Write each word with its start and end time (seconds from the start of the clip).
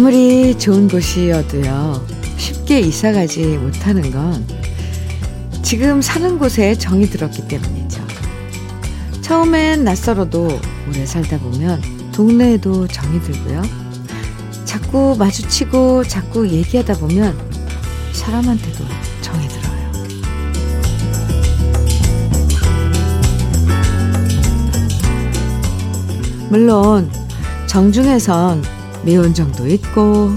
아무리 0.00 0.56
좋은 0.56 0.86
곳이어도요, 0.86 2.06
쉽게 2.36 2.78
이사가지 2.78 3.58
못하는 3.58 4.12
건 4.12 4.46
지금 5.60 6.00
사는 6.00 6.38
곳에 6.38 6.76
정이 6.76 7.06
들었기 7.10 7.48
때문이죠. 7.48 8.06
처음엔 9.22 9.82
낯설어도 9.82 10.60
오래 10.88 11.04
살다 11.04 11.40
보면 11.40 11.82
동네에도 12.12 12.86
정이 12.86 13.20
들고요. 13.22 13.60
자꾸 14.64 15.16
마주치고 15.18 16.04
자꾸 16.04 16.48
얘기하다 16.48 16.94
보면 16.98 17.36
사람한테도 18.12 18.84
정이 19.20 19.48
들어요. 19.48 19.90
물론 26.50 27.10
정중에선 27.66 28.77
미운 29.02 29.34
정도 29.34 29.66
있고 29.66 30.32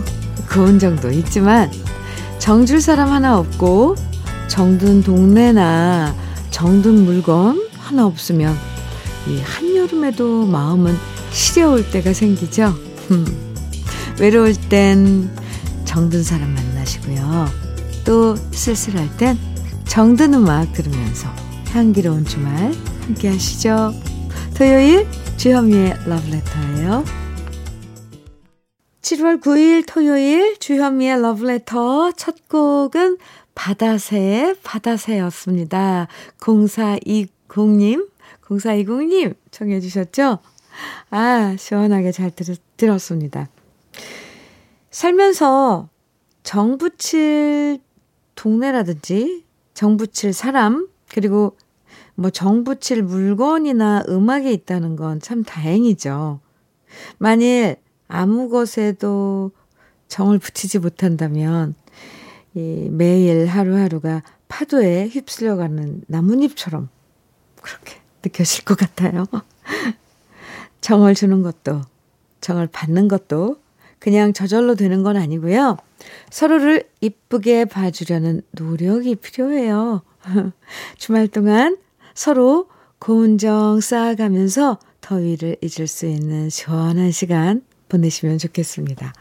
고운 0.51 0.79
정도 0.79 1.09
있지만 1.11 1.71
정줄 2.39 2.81
사람 2.81 3.09
하나 3.09 3.37
없고 3.37 3.95
정든 4.47 5.03
동네나 5.03 6.13
정든 6.49 7.05
물건 7.05 7.67
하나 7.77 8.05
없으면 8.05 8.55
이 9.27 9.39
한여름에도 9.39 10.45
마음은 10.45 10.95
시려울 11.31 11.89
때가 11.89 12.13
생기죠. 12.13 12.73
외로울 14.19 14.55
땐 14.69 15.29
정든 15.85 16.23
사람 16.23 16.53
만나시고요. 16.53 17.47
또 18.03 18.35
쓸쓸할 18.51 19.17
땐 19.17 19.37
정든 19.85 20.33
음악 20.33 20.73
들으면서 20.73 21.27
향기로운 21.69 22.25
주말 22.25 22.73
함께 23.01 23.29
하시죠. 23.29 23.93
토요일 24.53 25.07
주현미의 25.37 25.97
러브레터예요. 26.05 27.20
7월 29.01 29.41
9일 29.41 29.83
토요일 29.87 30.57
주현미의 30.59 31.21
러브레터 31.21 32.11
첫 32.11 32.47
곡은 32.47 33.17
바다새, 33.55 34.55
바다새였습니다. 34.63 36.07
0420님, 36.39 38.07
0420님 38.43 39.35
청해 39.49 39.79
주셨죠? 39.79 40.37
아, 41.09 41.55
시원하게 41.57 42.11
잘 42.11 42.31
들, 42.31 42.55
들었습니다. 42.77 43.49
살면서 44.91 45.89
정 46.43 46.77
붙일 46.77 47.79
동네라든지 48.35 49.45
정 49.73 49.97
붙일 49.97 50.31
사람, 50.33 50.87
그리고 51.11 51.57
뭐정 52.15 52.63
붙일 52.63 53.01
물건이나 53.03 54.03
음악이 54.07 54.51
있다는 54.53 54.95
건 54.95 55.19
참 55.19 55.43
다행이죠. 55.43 56.39
만일 57.17 57.77
아무 58.11 58.49
것에도 58.49 59.51
정을 60.09 60.39
붙이지 60.39 60.79
못한다면 60.79 61.73
이 62.53 62.89
매일 62.91 63.45
하루하루가 63.47 64.21
파도에 64.49 65.07
휩쓸려가는 65.07 66.03
나뭇잎처럼 66.07 66.89
그렇게 67.61 67.95
느껴질 68.21 68.65
것 68.65 68.77
같아요. 68.77 69.25
정을 70.81 71.15
주는 71.15 71.41
것도 71.41 71.81
정을 72.41 72.67
받는 72.67 73.07
것도 73.07 73.61
그냥 73.99 74.33
저절로 74.33 74.75
되는 74.75 75.03
건 75.03 75.15
아니고요. 75.15 75.77
서로를 76.29 76.83
이쁘게 76.99 77.65
봐주려는 77.65 78.41
노력이 78.51 79.15
필요해요. 79.15 80.01
주말 80.97 81.29
동안 81.29 81.77
서로 82.13 82.67
고운 82.99 83.37
정 83.37 83.79
쌓아가면서 83.79 84.79
더위를 84.99 85.55
잊을 85.61 85.87
수 85.87 86.05
있는 86.07 86.49
시원한 86.49 87.11
시간 87.11 87.61
보내시면 87.91 88.37
좋겠습니다. 88.37 89.13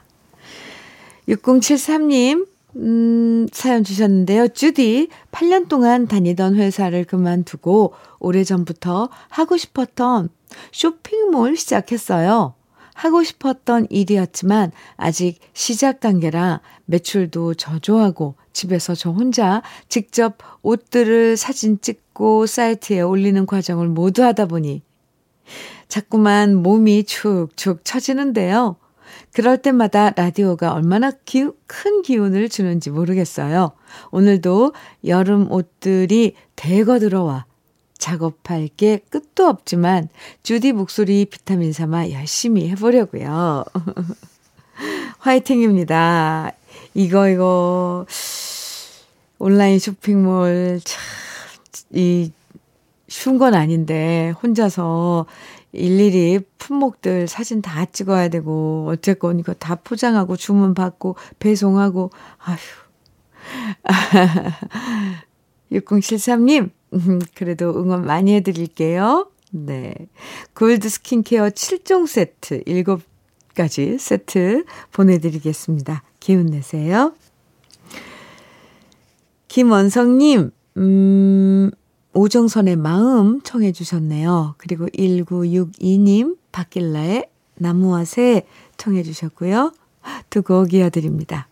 6073님, 1.29 2.47
음, 2.77 3.49
사연 3.53 3.83
주셨는데요. 3.83 4.49
주디, 4.49 5.09
8년 5.33 5.69
동안 5.69 6.07
다니던 6.07 6.55
회사를 6.55 7.05
그만두고 7.05 7.95
오래전부터 8.21 9.11
하고 9.29 9.57
싶었던 9.57 10.29
쇼핑몰 10.73 11.57
시작했어요. 11.57 12.55
하고 12.95 13.23
싶었던 13.23 13.87
일이었지만 13.89 14.73
아직 14.97 15.39
시작 15.55 16.01
단계라 16.01 16.61
매출도 16.85 17.55
저조하고 17.55 18.35
집에서 18.53 18.95
저 18.95 19.11
혼자 19.11 19.63
직접 19.89 20.37
옷들을 20.63 21.37
사진 21.37 21.81
찍고 21.81 22.47
사이트에 22.47 23.01
올리는 23.01 23.47
과정을 23.47 23.89
모두 23.89 24.23
하다 24.23 24.47
보니 24.47 24.83
자꾸만 25.91 26.55
몸이 26.55 27.05
축축 27.05 27.85
처지는데요. 27.85 28.77
그럴 29.33 29.59
때마다 29.59 30.11
라디오가 30.11 30.73
얼마나 30.73 31.11
기, 31.11 31.47
큰 31.67 32.01
기운을 32.01 32.49
주는지 32.49 32.89
모르겠어요. 32.91 33.73
오늘도 34.11 34.73
여름 35.05 35.53
옷들이 35.53 36.35
대거 36.57 36.99
들어와 36.99 37.45
작업할 37.99 38.69
게 38.77 39.01
끝도 39.11 39.47
없지만 39.47 40.09
주디 40.43 40.73
목소리 40.73 41.27
비타민 41.27 41.73
삼아 41.73 42.11
열심히 42.11 42.71
해보려고요. 42.71 43.65
화이팅입니다. 45.19 46.53
이거 46.95 47.29
이거 47.29 48.07
온라인 49.39 49.79
쇼핑몰 49.79 50.81
참 50.83 51.21
이 51.93 52.31
쉬운 53.09 53.39
건 53.39 53.55
아닌데 53.55 54.33
혼자서 54.43 55.27
일일이 55.73 56.41
품목들 56.59 57.29
사진 57.29 57.63
다 57.63 57.85
찍어야 57.85 58.29
되고, 58.29 58.87
어쨌건 58.89 59.39
이거 59.39 59.55
다 59.55 59.77
포장하고 59.77 60.37
주문 60.37 60.75
받고 60.75 61.17
배송하고, 61.39 62.11
아휴. 62.39 62.59
6073님, 65.73 66.71
음, 66.95 67.21
그래도 67.35 67.71
응원 67.71 68.05
많이 68.05 68.35
해드릴게요. 68.35 69.31
네. 69.53 69.95
골드 70.55 70.89
스킨케어 70.89 71.51
7종 71.51 72.07
세트, 72.07 72.65
7가지 72.65 73.99
세트 73.99 74.65
보내드리겠습니다. 74.93 76.03
기운 76.19 76.47
내세요. 76.47 77.15
김원성님, 79.49 80.51
음, 80.77 81.71
오정선의 82.13 82.77
마음 82.77 83.41
청해 83.43 83.73
주셨네요. 83.73 84.55
그리고 84.59 84.87
1962님 84.87 86.37
박길라의 86.53 87.29
나무와 87.57 88.05
새 88.05 88.47
청해 88.77 89.03
주셨고요. 89.03 89.73
두 90.31 90.43
곡 90.43 90.73
이어드립니다. 90.73 91.49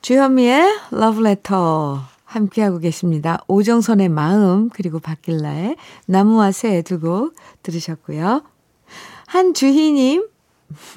주현미의 0.00 0.62
러브레터 0.90 2.00
함께하고 2.24 2.78
계십니다. 2.78 3.42
오정선의 3.46 4.08
마음 4.08 4.68
그리고 4.70 4.98
박길라의 4.98 5.76
나무와 6.06 6.50
새 6.52 6.82
두 6.82 6.98
곡 6.98 7.34
들으셨고요. 7.62 8.42
한주희님 9.26 10.26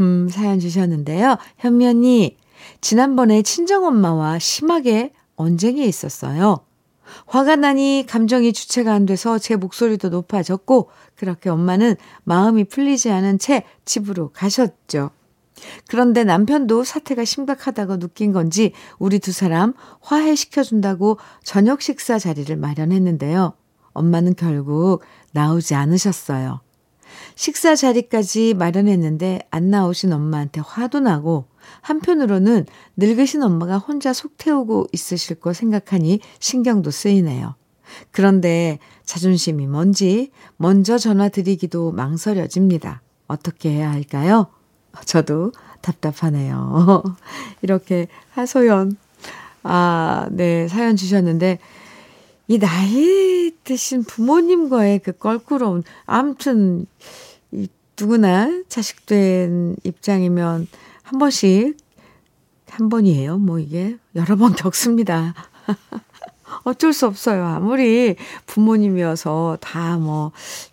음, 0.02 0.28
사연 0.30 0.60
주셨는데요. 0.60 1.38
현미 1.58 1.88
언니 1.88 2.38
지난번에 2.82 3.42
친정엄마와 3.42 4.40
심하게 4.40 5.14
언쟁이 5.36 5.86
있었어요. 5.88 6.60
화가 7.28 7.56
나니 7.56 8.06
감정이 8.08 8.54
주체가 8.54 8.94
안 8.94 9.06
돼서 9.06 9.40
제 9.40 9.56
목소리도 9.56 10.10
높아졌고 10.10 10.90
그렇게 11.16 11.50
엄마는 11.50 11.96
마음이 12.24 12.66
풀리지 12.66 13.12
않은 13.12 13.40
채 13.40 13.64
집으로 13.86 14.30
가셨죠. 14.30 15.12
그런데 15.88 16.24
남편도 16.24 16.84
사태가 16.84 17.26
심각하다고 17.26 18.00
느낀 18.00 18.32
건지 18.32 18.74
우리 18.98 19.20
두 19.20 19.32
사람 19.32 19.74
화해시켜준다고 20.02 21.18
저녁 21.44 21.82
식사 21.82 22.18
자리를 22.18 22.56
마련했는데요. 22.56 23.54
엄마는 23.94 24.36
결국 24.36 25.04
나오지 25.34 25.76
않으셨어요. 25.76 26.62
식사 27.42 27.76
자리까지 27.76 28.54
마련했는데 28.54 29.40
안 29.50 29.72
나오신 29.72 30.14
엄마한테 30.14 30.62
화도 30.64 31.00
나고 31.00 31.46
한편으로는 31.82 32.68
늙으신 32.98 33.42
엄마가 33.42 33.80
혼자 33.80 34.14
속 34.14 34.38
태우고 34.38 34.86
있으실 34.92 35.40
거 35.40 35.52
생각하니 35.52 36.20
신경도 36.38 36.92
쓰이네요. 36.92 37.56
그런데 38.12 38.78
자존심이 39.06 39.66
뭔지 39.66 40.30
먼저 40.58 41.00
전화 41.00 41.30
드리기도 41.30 41.92
망설여집니다. 41.94 43.02
어떻게 43.26 43.72
해야 43.72 43.92
할까요? 43.92 44.46
저도 45.06 45.52
답답하네요. 45.82 47.04
이렇게 47.64 48.08
하소연, 48.34 48.98
아, 49.64 50.28
네, 50.30 50.68
사연 50.68 50.96
주셨는데, 50.96 51.58
이 52.48 52.60
나이 52.60 53.52
드신 53.64 54.04
부모님과의 54.04 55.00
그 55.00 55.14
껄끄러운, 55.14 55.84
이 56.06 56.86
누구나 58.02 58.64
자식된 58.68 59.76
입장이면 59.84 60.68
한 61.04 61.20
번씩, 61.20 61.78
한 62.68 62.90
번이에요. 62.90 63.38
뭐 63.38 63.60
이게 63.60 63.98
여러 64.16 64.36
번 64.36 64.56
겪습니다. 64.56 65.36
어쩔 66.64 66.94
수 66.94 67.06
없어요. 67.06 67.46
아무리 67.46 68.16
부모님이어서 68.48 69.60
다 69.62 69.98
뭐, 69.98 70.32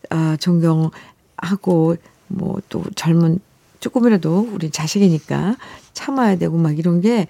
아, 0.08 0.36
존경하고, 0.40 1.96
뭐 2.28 2.60
또 2.70 2.82
젊은 2.94 3.40
조금이라도 3.80 4.48
우리 4.52 4.70
자식이니까 4.70 5.56
참아야 5.92 6.36
되고 6.38 6.56
막 6.56 6.78
이런 6.78 7.02
게 7.02 7.28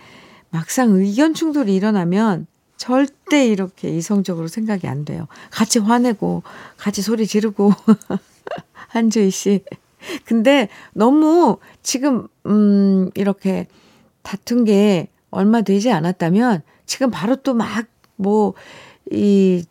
막상 0.51 0.91
의견 0.93 1.35
충돌이 1.35 1.75
일어나면 1.75 2.47
절대 2.77 3.49
이렇게 3.49 3.91
이성적으로 3.91 4.47
생각이 4.47 4.87
안 4.87 5.05
돼요. 5.05 5.27
같이 5.51 5.81
화내고, 5.81 6.45
같이 6.77 7.03
소리 7.03 7.27
지르고, 7.27 7.73
한주희 8.89 9.31
씨. 9.33 9.65
근데 10.25 10.69
너무 10.95 11.59
지금, 11.83 12.29
음, 12.47 13.11
이렇게 13.15 13.67
다툰 14.23 14.65
게 14.65 15.09
얼마 15.31 15.63
되지 15.63 15.91
않았다면 15.93 16.63
지금 16.87 17.11
바로 17.11 17.37
또 17.37 17.55
막, 17.55 17.87
뭐, 18.17 18.55
이, 19.11 19.65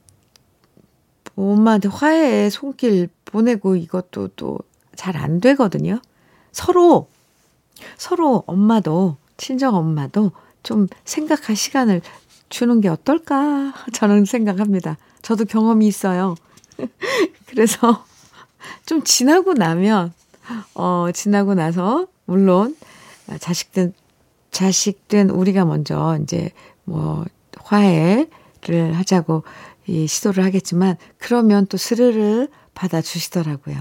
엄마한테 1.36 1.90
화해의 1.90 2.50
손길 2.52 3.10
보내고 3.26 3.76
이것도 3.76 4.30
또 4.30 4.60
잘 4.98 5.16
안 5.16 5.40
되거든요. 5.40 6.02
서로, 6.52 7.08
서로 7.98 8.44
엄마도, 8.48 9.18
친정 9.38 9.76
엄마도 9.76 10.32
좀 10.64 10.88
생각할 11.06 11.56
시간을 11.56 12.02
주는 12.50 12.82
게 12.82 12.90
어떨까 12.90 13.74
저는 13.94 14.26
생각합니다. 14.26 14.98
저도 15.22 15.46
경험이 15.46 15.88
있어요. 15.88 16.36
그래서 17.48 18.06
좀 18.86 19.04
지나고 19.04 19.54
나면 19.54 20.14
어 20.74 21.08
지나고 21.14 21.54
나서 21.54 22.08
물론 22.26 22.76
자식된 23.40 23.94
자식된 24.52 25.30
우리가 25.30 25.66
먼저 25.66 26.18
이제 26.24 26.52
뭐 26.84 27.26
화해를 27.60 28.94
하자고 28.94 29.44
이 29.88 30.08
시도를 30.08 30.44
하겠지만 30.44 30.98
그러면 31.18 31.66
또 31.68 31.78
스르르 31.78 32.48
받아주시더라고요. 32.74 33.78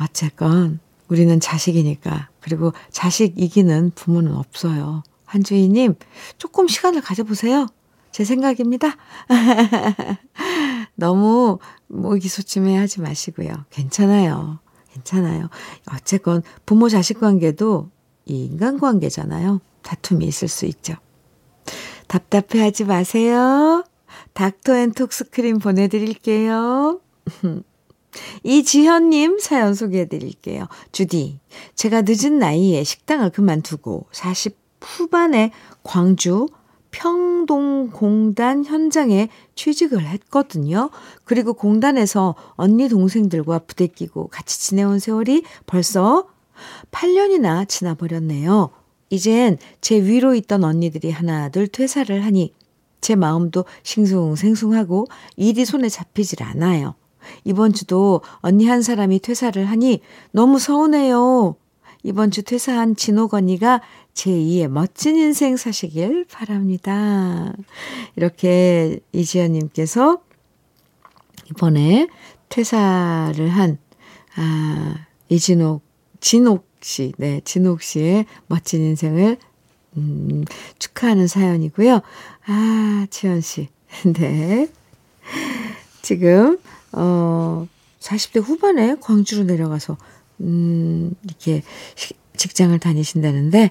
어쨌건 0.00 0.80
우리는 1.08 1.38
자식이니까 1.40 2.28
그리고 2.40 2.72
자식 2.90 3.38
이기는 3.38 3.92
부모는 3.94 4.34
없어요. 4.34 5.02
한주희님, 5.26 5.94
조금 6.38 6.68
시간을 6.68 7.00
가져보세요. 7.00 7.66
제 8.10 8.24
생각입니다. 8.24 8.96
너무 10.94 11.58
의기소침해 11.88 12.76
하지 12.76 13.00
마시고요. 13.00 13.50
괜찮아요. 13.70 14.58
괜찮아요. 14.92 15.48
어쨌건 15.92 16.42
부모 16.66 16.88
자식 16.88 17.20
관계도 17.20 17.90
이 18.26 18.44
인간 18.44 18.78
관계잖아요. 18.78 19.60
다툼이 19.82 20.24
있을 20.26 20.48
수 20.48 20.66
있죠. 20.66 20.94
답답해 22.06 22.62
하지 22.62 22.84
마세요. 22.84 23.84
닥터 24.34 24.76
앤 24.76 24.92
톡스 24.92 25.30
크림 25.30 25.58
보내드릴게요. 25.58 27.00
이지현님 28.44 29.38
사연 29.38 29.74
소개해 29.74 30.06
드릴게요. 30.06 30.66
주디, 30.92 31.40
제가 31.74 32.02
늦은 32.02 32.38
나이에 32.38 32.84
식당을 32.84 33.30
그만두고 33.30 34.06
40 34.12 34.56
후반에 34.82 35.52
광주 35.82 36.48
평동공단 36.92 38.64
현장에 38.64 39.28
취직을 39.56 40.06
했거든요. 40.06 40.90
그리고 41.24 41.54
공단에서 41.54 42.36
언니 42.52 42.88
동생들과 42.88 43.60
부대끼고 43.60 44.28
같이 44.28 44.60
지내온 44.60 45.00
세월이 45.00 45.42
벌써 45.66 46.28
8년이나 46.92 47.68
지나버렸네요. 47.68 48.70
이젠 49.10 49.58
제 49.80 49.96
위로 50.00 50.34
있던 50.34 50.62
언니들이 50.64 51.10
하나 51.10 51.48
둘 51.48 51.66
퇴사를 51.66 52.24
하니 52.24 52.54
제 53.00 53.16
마음도 53.16 53.64
싱숭생숭하고 53.82 55.06
일이 55.36 55.64
손에 55.64 55.88
잡히질 55.88 56.42
않아요. 56.44 56.94
이번 57.44 57.72
주도 57.72 58.20
언니 58.36 58.66
한 58.66 58.82
사람이 58.82 59.20
퇴사를 59.20 59.62
하니 59.64 60.00
너무 60.30 60.58
서운해요. 60.58 61.56
이번 62.04 62.30
주 62.30 62.42
퇴사한 62.42 62.96
진옥 62.96 63.34
언니가 63.34 63.80
제2의 64.14 64.68
멋진 64.68 65.16
인생 65.16 65.56
사시길 65.56 66.26
바랍니다. 66.30 67.52
이렇게 68.16 69.00
이지연님께서 69.12 70.22
이번에 71.50 72.08
퇴사를 72.48 73.48
한, 73.48 73.78
아, 74.36 75.06
이진옥, 75.28 75.82
진옥 76.20 76.68
씨, 76.82 77.12
네, 77.16 77.40
진옥 77.44 77.82
씨의 77.82 78.26
멋진 78.46 78.82
인생을, 78.82 79.38
음, 79.96 80.44
축하하는 80.78 81.26
사연이고요. 81.26 82.00
아, 82.46 83.06
지연 83.10 83.40
씨. 83.40 83.68
네. 84.14 84.68
지금, 86.02 86.58
어, 86.92 87.66
40대 88.00 88.42
후반에 88.42 88.96
광주로 89.00 89.44
내려가서, 89.44 89.96
음, 90.40 91.14
이렇게 91.24 91.62
직장을 92.36 92.76
다니신다는데, 92.78 93.58
예, 93.58 93.70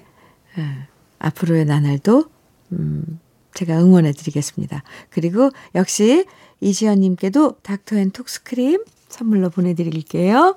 앞으로의 1.18 1.64
나날도 1.64 2.24
음, 2.72 3.20
제가 3.54 3.78
응원해 3.78 4.12
드리겠습니다. 4.12 4.82
그리고 5.10 5.50
역시 5.74 6.24
이지연 6.60 7.00
님께도 7.00 7.58
닥터앤톡스 7.62 8.44
크림 8.44 8.84
선물로 9.08 9.50
보내 9.50 9.74
드릴게요. 9.74 10.56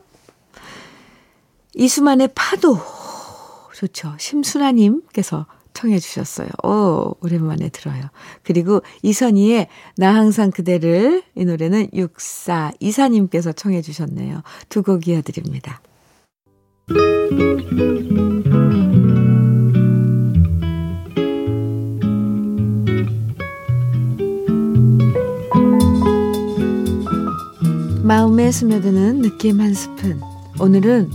이수만의 1.74 2.30
파도 2.34 2.78
좋죠. 3.74 4.16
심순아 4.18 4.72
님께서 4.72 5.46
청해 5.74 6.00
주셨어요. 6.00 6.48
오, 6.64 7.16
오랜만에 7.22 7.68
들어요. 7.70 8.04
그리고 8.44 8.82
이선희의 9.04 9.68
나 9.98 10.16
항상 10.16 10.50
그대를 10.50 11.22
이 11.36 11.44
노래는 11.44 11.90
6424님께서 11.90 13.54
청해 13.56 13.82
주셨네요. 13.82 14.42
두 14.70 14.84
곡 14.84 15.08
이어드립니다. 15.08 15.82
마음에 28.06 28.52
스며드는 28.52 29.24
느낌 29.24 29.60
한 29.60 29.74
스푼. 29.74 30.22
오늘은 30.60 31.10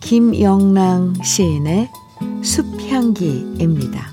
김영랑 0.00 1.14
시인의 1.24 1.88
숲향기입니다. 2.42 4.12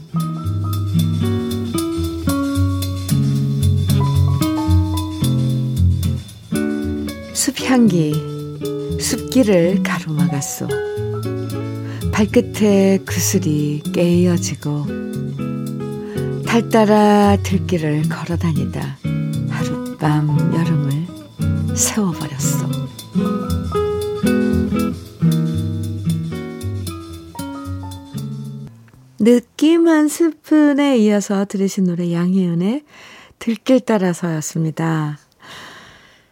숲향기, 7.34 8.14
숲길을 9.02 9.84
가로막았소. 9.84 10.70
발끝에 12.14 13.00
그슬이 13.00 13.82
깨어지고 13.94 14.86
달 16.46 16.70
따라 16.70 17.36
들길을 17.44 18.04
걸어다니다 18.08 18.98
하룻밤 19.50 20.54
여름을 20.56 20.87
세워버렸어. 21.78 22.68
느낌 29.20 29.88
한 29.88 30.08
스푼에 30.08 30.98
이어서 30.98 31.46
들으신 31.46 31.84
노래 31.86 32.12
양혜은의 32.12 32.84
들길 33.38 33.82
따라서였습니다. 33.82 35.20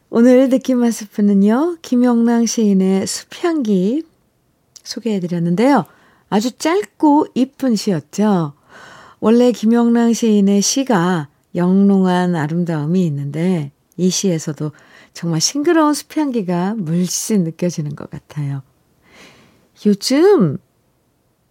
오늘 0.10 0.50
느낌 0.50 0.82
한 0.84 0.92
스푼은요, 0.92 1.78
김영랑 1.82 2.48
시인의 2.48 3.06
숲향기 3.06 4.04
소개해드렸는데요. 4.84 5.86
아주 6.30 6.52
짧고 6.54 7.28
이쁜 7.36 7.76
시였죠. 7.76 8.54
원래 9.20 9.52
김영랑 9.52 10.14
시인의 10.14 10.62
시가 10.62 11.28
영롱한 11.54 12.36
아름다움이 12.36 13.06
있는데, 13.06 13.72
이 13.98 14.10
시에서도 14.10 14.72
정말 15.16 15.40
싱그러운 15.40 15.94
숲 15.94 16.18
향기가 16.18 16.76
물씬 16.76 17.46
느껴지는 17.46 17.96
것 17.96 18.10
같아요. 18.10 18.62
요즘 19.86 20.58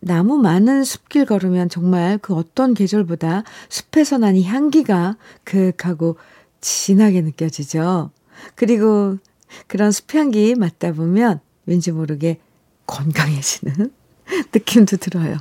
나무 0.00 0.36
많은 0.36 0.84
숲길 0.84 1.24
걸으면 1.24 1.70
정말 1.70 2.18
그 2.18 2.34
어떤 2.34 2.74
계절보다 2.74 3.42
숲에서 3.70 4.18
나는 4.18 4.42
향기가 4.42 5.16
그윽하고 5.44 6.18
진하게 6.60 7.22
느껴지죠. 7.22 8.10
그리고 8.54 9.16
그런 9.66 9.92
숲향기 9.92 10.56
맡다 10.56 10.92
보면 10.92 11.40
왠지 11.64 11.90
모르게 11.90 12.40
건강해지는 12.86 13.90
느낌도 14.52 14.98
들어요. 14.98 15.38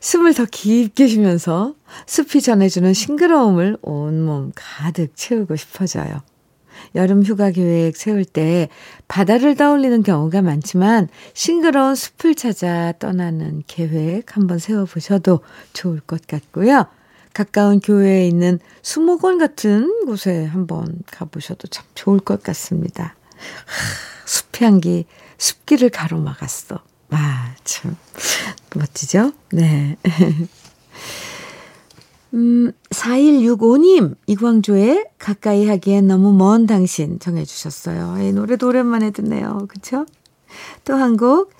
숨을 0.00 0.34
더 0.34 0.44
깊게 0.44 1.06
쉬면서 1.06 1.76
숲이 2.06 2.42
전해주는 2.42 2.92
싱그러움을 2.92 3.78
온몸 3.80 4.52
가득 4.54 5.16
채우고 5.16 5.56
싶어져요. 5.56 6.20
여름 6.94 7.22
휴가 7.22 7.50
계획 7.50 7.96
세울 7.96 8.24
때 8.24 8.68
바다를 9.08 9.54
떠올리는 9.56 10.02
경우가 10.02 10.42
많지만 10.42 11.08
싱그러운 11.34 11.94
숲을 11.94 12.34
찾아 12.34 12.92
떠나는 12.98 13.62
계획 13.66 14.36
한번 14.36 14.58
세워보셔도 14.58 15.40
좋을 15.72 16.00
것 16.00 16.26
같고요. 16.26 16.86
가까운 17.32 17.80
교외에 17.80 18.26
있는 18.26 18.58
수목원 18.82 19.38
같은 19.38 20.04
곳에 20.04 20.44
한번 20.44 20.98
가보셔도 21.10 21.68
참 21.68 21.84
좋을 21.94 22.20
것 22.20 22.42
같습니다. 22.42 23.14
하, 23.66 24.26
숲향기, 24.26 25.06
숲길을 25.38 25.90
가로막았어. 25.90 26.78
아, 27.10 27.54
참. 27.64 27.96
멋지죠? 28.74 29.32
네. 29.50 29.96
음, 32.34 32.72
4165님, 32.90 34.14
이광조의 34.26 35.04
가까이 35.18 35.66
하기엔 35.68 36.06
너무 36.06 36.32
먼 36.32 36.66
당신 36.66 37.18
정해주셨어요. 37.18 38.22
이 38.26 38.32
노래도 38.32 38.68
오랜만에 38.68 39.10
듣네요. 39.10 39.66
그쵸? 39.68 40.06
또 40.84 40.94
한 40.94 41.16
곡, 41.16 41.50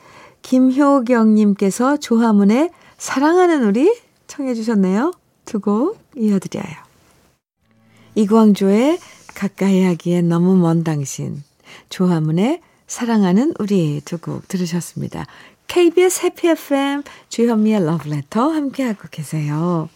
김효경님께서 0.43 1.99
조화문의 1.99 2.71
사랑하는 2.99 3.65
우리 3.65 3.95
청해주셨네요. 4.27 5.13
두 5.45 5.61
곡 5.61 5.99
이어드려요. 6.17 6.65
이광조의 8.15 8.99
가까이 9.35 9.83
하기엔 9.85 10.29
너무 10.29 10.57
먼 10.57 10.85
당신, 10.85 11.43
조화문의 11.91 12.61
사랑하는 12.87 13.55
우리 13.59 14.01
두 14.05 14.19
곡 14.19 14.49
들으셨습니다. 14.49 15.27
KBS 15.69 16.27
해피 16.27 16.49
FM 16.49 17.03
주현미의 17.29 17.85
러브레터 17.85 18.49
함께하고 18.51 19.09
계세요. 19.11 19.89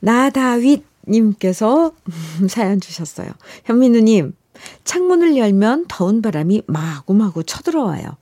나다윗 0.00 0.84
님께서 1.08 1.92
사연 2.48 2.80
주셨어요. 2.80 3.30
현민우님, 3.64 4.34
창문을 4.84 5.36
열면 5.36 5.86
더운 5.88 6.22
바람이 6.22 6.62
마구마구 6.66 7.44
쳐들어와요. 7.44 8.16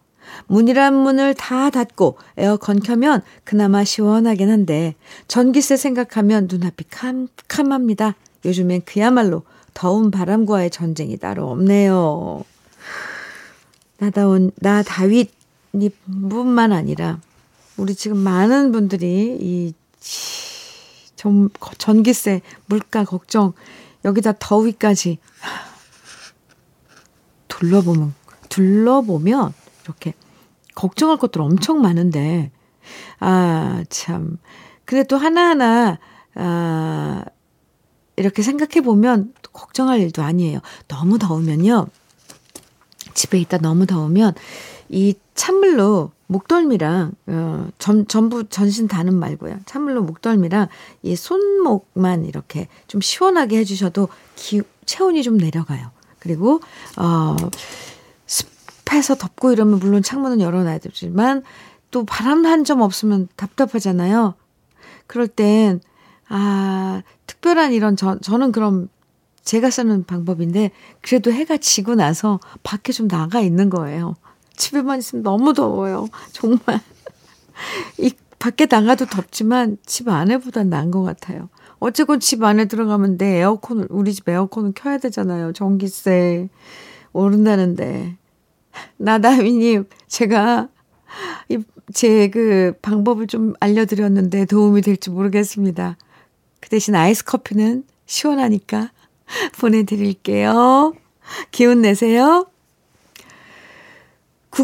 문이란 0.47 0.95
문을 0.95 1.35
다 1.35 1.71
닫고 1.71 2.19
에어컨 2.37 2.81
켜면 2.81 3.23
그나마 3.45 3.85
시원하긴 3.85 4.51
한데 4.51 4.95
전기세 5.27 5.77
생각하면 5.77 6.49
눈앞이 6.51 6.85
캄캄합니다. 6.91 8.15
요즘엔 8.45 8.83
그야말로 8.85 9.43
더운 9.75 10.11
바람과의 10.11 10.71
전쟁이 10.71 11.17
따로 11.17 11.51
없네요. 11.51 12.45
나다운, 13.99 14.53
나 14.57 14.83
다윗 14.83 15.31
뿐만 16.29 16.73
아니라 16.73 17.21
우리 17.77 17.95
지금 17.95 18.19
많은 18.19 18.73
분들이 18.73 19.37
이 19.41 19.75
전, 21.19 21.51
전기세, 21.79 22.43
물가 22.67 23.03
걱정, 23.03 23.53
여기다 24.05 24.35
더위까지 24.39 25.19
둘러보면, 27.49 28.15
둘러보면 28.49 29.53
이렇게 29.83 30.15
걱정할 30.77 31.17
것들 31.17 31.43
엄청 31.43 31.81
많은데, 31.81 32.53
아, 33.19 33.83
참. 33.89 34.39
근데 34.85 35.03
또 35.03 35.17
하나하나, 35.17 35.99
아, 36.37 37.25
이렇게 38.15 38.43
생각해 38.43 38.81
보면 38.85 39.35
걱정할 39.53 39.99
일도 39.99 40.23
아니에요. 40.23 40.61
너무 40.87 41.19
더우면요. 41.19 41.89
집에 43.15 43.41
있다 43.41 43.59
너무 43.59 43.87
더우면 43.87 44.35
이 44.89 45.15
찬물로 45.35 46.13
목덜미랑 46.29 47.13
어, 47.27 47.69
전, 47.79 48.07
전부 48.07 48.49
전신 48.49 48.87
다는 48.87 49.15
말고요. 49.15 49.59
찬물로 49.67 50.03
목덜미랑 50.05 50.69
이 51.03 51.17
손목만 51.17 52.25
이렇게 52.27 52.69
좀 52.87 53.01
시원하게 53.01 53.59
해주셔도 53.59 54.09
기, 54.37 54.63
체온이 54.87 55.23
좀 55.23 55.37
내려가요. 55.39 55.91
그리고 56.21 56.61
어, 56.97 57.35
습해서 58.27 59.15
덥고 59.17 59.53
이러면 59.53 59.79
물론 59.81 60.03
창문은 60.03 60.41
열어놔야 60.41 60.79
되지만 60.79 61.43
또 61.91 62.05
바람 62.05 62.45
한 62.47 62.65
점 62.65 62.83
없으면 62.83 63.29
답답하잖아요. 63.37 64.35
그럴 65.07 65.27
땐 65.29 65.81
아, 66.29 67.03
특별한 67.27 67.73
이런 67.73 67.97
저, 67.97 68.19
저는 68.19 68.53
그럼 68.53 68.89
제가 69.45 69.71
쓰는 69.71 70.05
방법인데 70.05 70.73
그래도 71.01 71.33
해가 71.33 71.57
지고 71.57 71.95
나서 71.95 72.39
밖에 72.63 72.93
좀 72.93 73.09
나가 73.09 73.41
있는 73.41 73.71
거예요. 73.71 74.15
집에만 74.59 74.99
있으면 74.99 75.23
너무 75.23 75.55
더워요. 75.55 76.09
정말. 76.33 76.81
이 77.99 78.13
밖에 78.39 78.67
나가도 78.71 79.07
덥지만 79.07 79.79
집 79.87 80.09
안에보단 80.09 80.69
나은 80.69 80.91
것 80.91 81.03
같아요. 81.03 81.49
어쨌건 81.81 82.21
집 82.21 82.43
안에 82.43 82.67
들어가면 82.67 83.19
내 83.19 83.39
에어컨을 83.39 83.87
우리 83.91 84.13
집 84.13 84.29
에어컨은 84.29 84.75
켜야 84.75 84.99
되잖아요. 84.99 85.53
전기세 85.53 86.49
오른다는데. 87.13 88.17
나다미님 88.99 89.87
제가 90.07 90.69
제 91.95 92.29
그 92.29 92.75
방법을 92.83 93.27
좀 93.27 93.55
알려드렸는데 93.61 94.45
도움이 94.45 94.83
될지 94.83 95.11
모르겠습니다. 95.11 95.97
그 96.61 96.69
대신 96.69 96.95
아이스 96.95 97.25
커피는 97.25 97.85
시원하니까 98.07 98.91
보내드릴게요. 99.61 100.95
기운 101.51 101.83
내세요. 101.83 102.47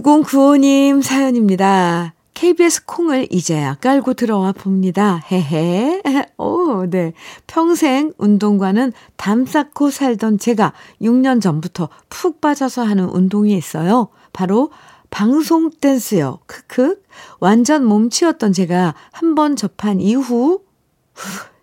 9095님 0.03 1.03
사연입니다. 1.03 2.15
KBS 2.35 2.85
콩을 2.85 3.29
이제야 3.31 3.75
깔고 3.75 4.15
들어와 4.15 4.51
봅니다. 4.51 5.23
헤헤. 5.31 6.03
오, 6.37 6.85
네. 6.91 7.13
평생 7.47 8.13
운동과는 8.19 8.93
담 9.17 9.47
쌓고 9.47 9.91
살던 9.91 10.39
제가 10.39 10.73
6년 11.01 11.41
전부터 11.41 11.91
푹 12.09 12.41
빠져서 12.41 12.83
하는 12.83 13.05
운동이 13.05 13.57
있어요. 13.57 14.09
바로 14.33 14.71
방송 15.11 15.71
댄스요. 15.71 16.41
크크. 16.47 17.01
완전 17.39 17.85
몸치였던 17.85 18.53
제가 18.53 18.95
한 19.13 19.35
번 19.37 19.55
접한 19.55 20.01
이후 20.01 20.61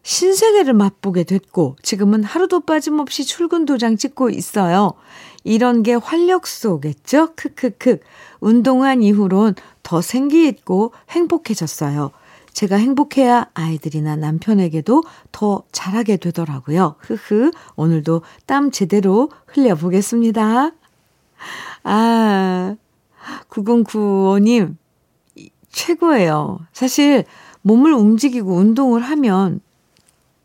신세계를 0.04 0.74
맛보게 0.74 1.26
됐고 1.26 1.76
지금은 1.84 2.24
하루도 2.24 2.62
빠짐없이 2.62 3.26
출근 3.26 3.66
도장 3.66 3.98
찍고 3.98 4.30
있어요. 4.30 4.94
이런 5.44 5.84
게 5.84 5.94
활력소겠죠? 5.94 7.34
크크크. 7.36 8.00
운동한 8.40 9.02
이후론 9.02 9.56
더 9.84 10.02
생기있고 10.02 10.94
행복해졌어요. 11.10 12.12
제가 12.54 12.76
행복해야 12.76 13.48
아이들이나 13.54 14.18
남편에게도 14.18 15.04
더 15.32 15.64
잘하게 15.72 16.18
되더라고요. 16.18 16.96
흐흐. 17.00 17.52
오늘도 17.76 18.22
땀 18.46 18.72
제대로 18.72 19.30
흘려보겠습니다. 19.48 20.72
아, 21.84 22.76
9095님, 23.50 24.76
최고예요. 25.70 26.60
사실 26.74 27.24
몸을 27.62 27.94
움직이고 27.94 28.54
운동을 28.54 29.02
하면 29.02 29.62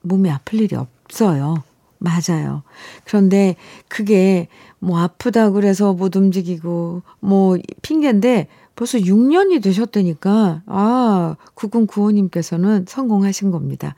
몸이 0.03 0.31
아플 0.31 0.61
일이 0.61 0.77
없어요. 0.77 1.65
맞아요. 1.99 2.63
그런데 3.05 3.57
그게 3.89 4.49
뭐 4.79 4.99
아프다 4.99 5.51
그래서 5.51 5.93
못 5.93 6.17
움직이고 6.17 7.03
뭐 7.21 7.59
핑계인데 7.83 8.49
벌써 8.75 8.99
6년이 8.99 9.63
되셨다니까 9.63 10.63
아 10.67 11.37
9095님께서는 11.55 12.89
성공하신 12.89 13.51
겁니다. 13.51 13.95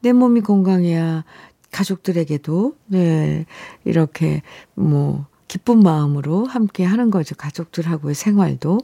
내 0.00 0.12
몸이 0.12 0.42
건강해야 0.42 1.24
가족들에게도 1.72 2.74
네 2.86 3.46
이렇게 3.84 4.42
뭐 4.74 5.26
기쁜 5.48 5.80
마음으로 5.80 6.44
함께 6.44 6.84
하는 6.84 7.10
거죠. 7.10 7.34
가족들하고의 7.34 8.14
생활도 8.14 8.80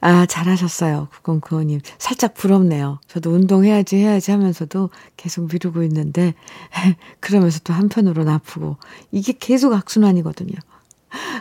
아, 0.00 0.24
잘하셨어요. 0.26 1.08
9095님. 1.22 1.80
살짝 1.98 2.34
부럽네요. 2.34 3.00
저도 3.06 3.30
운동해야지, 3.32 3.96
해야지 3.96 4.30
하면서도 4.30 4.90
계속 5.16 5.48
미루고 5.52 5.82
있는데, 5.84 6.34
그러면서 7.20 7.60
또 7.64 7.72
한편으로는 7.74 8.32
아프고. 8.32 8.76
이게 9.10 9.34
계속 9.38 9.74
악순환이거든요. 9.74 10.54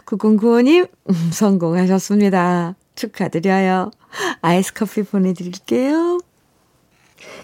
9095님, 0.06 0.90
음, 1.10 1.30
성공하셨습니다. 1.32 2.76
축하드려요. 2.96 3.92
아이스 4.42 4.74
커피 4.74 5.04
보내드릴게요. 5.04 6.20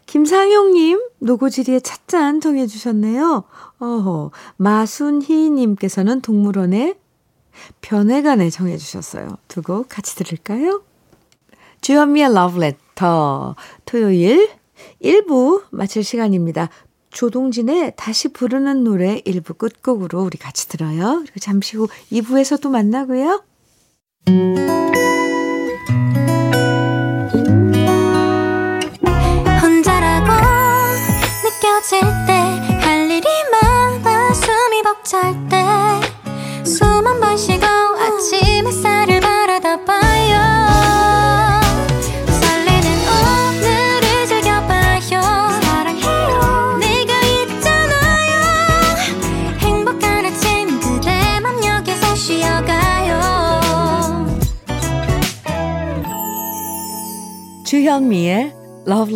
김상용님, 0.06 1.02
노고지리의 1.20 1.82
찻잔 1.82 2.42
정해주셨네요. 2.42 3.44
어허, 3.80 4.32
마순희님께서는 4.58 6.22
동물원의 6.22 6.96
변해간에 7.82 8.50
정해주셨어요. 8.50 9.38
두 9.48 9.62
곡 9.62 9.88
같이 9.90 10.16
들을까요? 10.16 10.82
주현미의 11.86 12.34
러브레터 12.34 13.56
토요일 13.86 14.50
1부 15.04 15.66
마칠 15.70 16.04
시간입니다. 16.04 16.70
조동진의 17.12 17.94
다시 17.96 18.30
부르는 18.30 18.84
노래 18.84 19.22
1부 19.22 19.60
끝곡으로 19.60 20.24
우리 20.24 20.40
같이 20.40 20.68
들어요. 20.68 21.20
그리고 21.22 21.40
잠시 21.40 21.78
후 21.78 21.88
2부에서 22.12 22.60
또 22.60 22.72
만나고요. 22.72 23.44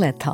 Love 0.09 0.17
Letter. 0.17 0.33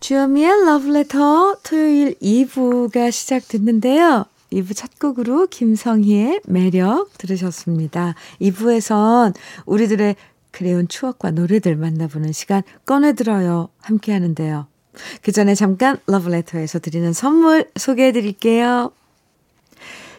주현미의 0.00 0.50
Letter 0.88 1.54
토요일 1.62 2.14
2부가 2.18 3.12
시작됐는데요. 3.12 4.24
2부 4.52 4.76
첫 4.76 4.98
곡으로 4.98 5.46
김성희의 5.46 6.40
매력 6.46 7.16
들으셨습니다. 7.16 8.14
2부에선 8.40 9.34
우리들의 9.64 10.16
그래온 10.50 10.88
추억과 10.88 11.30
노래들 11.30 11.76
만나보는 11.76 12.32
시간 12.32 12.62
꺼내들어요. 12.84 13.70
함께 13.80 14.12
하는데요. 14.12 14.66
그 15.22 15.32
전에 15.32 15.54
잠깐 15.54 15.98
러브레터에서 16.06 16.80
드리는 16.80 17.12
선물 17.14 17.70
소개해 17.76 18.12
드릴게요. 18.12 18.92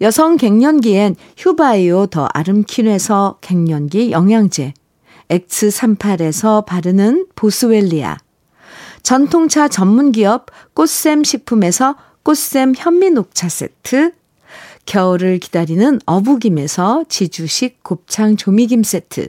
여성 0.00 0.36
갱년기엔 0.36 1.16
휴바이오 1.36 2.06
더 2.06 2.28
아름퀸에서 2.32 3.38
갱년기 3.40 4.12
영양제, 4.12 4.74
X38에서 5.28 6.64
바르는 6.66 7.26
보스웰리아, 7.34 8.16
전통차 9.02 9.68
전문기업 9.68 10.46
꽃샘 10.74 11.24
식품에서 11.24 11.96
꽃샘 12.22 12.74
현미녹차 12.76 13.48
세트, 13.48 14.12
겨울을 14.86 15.38
기다리는 15.38 16.00
어부김에서 16.06 17.04
지주식 17.08 17.82
곱창 17.82 18.36
조미김 18.36 18.82
세트, 18.82 19.28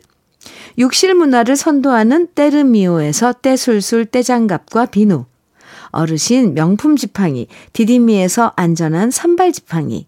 욕실 0.80 1.14
문화를 1.14 1.56
선도하는 1.56 2.28
때르미오에서 2.34 3.34
때술술 3.34 4.06
때장갑과 4.08 4.88
비누, 4.88 5.26
어르신 5.92 6.54
명품 6.54 6.96
지팡이 6.96 7.48
디디미에서 7.74 8.54
안전한 8.56 9.12
삼발 9.12 9.52
지팡이, 9.52 10.08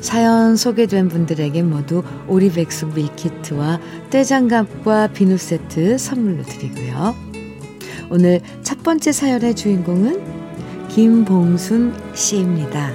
사연 0.00 0.56
소개된 0.56 1.08
분들에게 1.08 1.62
모두 1.62 2.02
오리백숙 2.26 2.94
밀키트와 2.94 3.80
떼장갑과 4.10 5.08
비누 5.08 5.36
세트 5.36 5.98
선물로 5.98 6.42
드리고요. 6.42 7.14
오늘 8.10 8.40
첫 8.62 8.82
번째 8.82 9.12
사연의 9.12 9.54
주인공은 9.54 10.88
김봉순 10.88 11.94
씨입니다. 12.14 12.92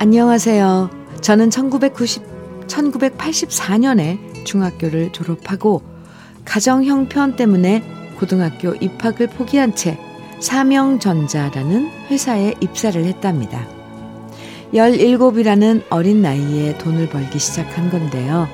안녕하세요. 0.00 0.90
저는 1.20 1.50
1990, 1.50 2.22
1984년에 2.66 4.44
중학교를 4.44 5.12
졸업하고 5.12 5.82
가정 6.44 6.84
형편 6.84 7.36
때문에 7.36 7.97
고등학교 8.18 8.74
입학을 8.74 9.28
포기한 9.28 9.74
채 9.74 9.98
사명전자라는 10.40 11.88
회사에 12.10 12.54
입사를 12.60 13.02
했답니다. 13.04 13.66
17이라는 14.72 15.82
어린 15.90 16.22
나이에 16.22 16.78
돈을 16.78 17.08
벌기 17.08 17.38
시작한 17.38 17.90
건데요. 17.90 18.48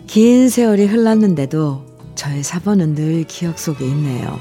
긴 0.08 0.50
세월이 0.50 0.86
흘렀는데도 0.86 1.86
저의 2.15 2.41
4번은 2.44 2.96
늘 2.96 3.24
기억 3.26 3.60
속에 3.60 3.86
있네요. 3.86 4.39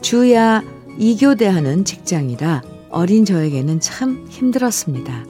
주야 0.00 0.62
이교대하는 0.98 1.84
직장이라 1.84 2.62
어린 2.90 3.24
저에게는 3.24 3.80
참 3.80 4.26
힘들었습니다. 4.28 5.24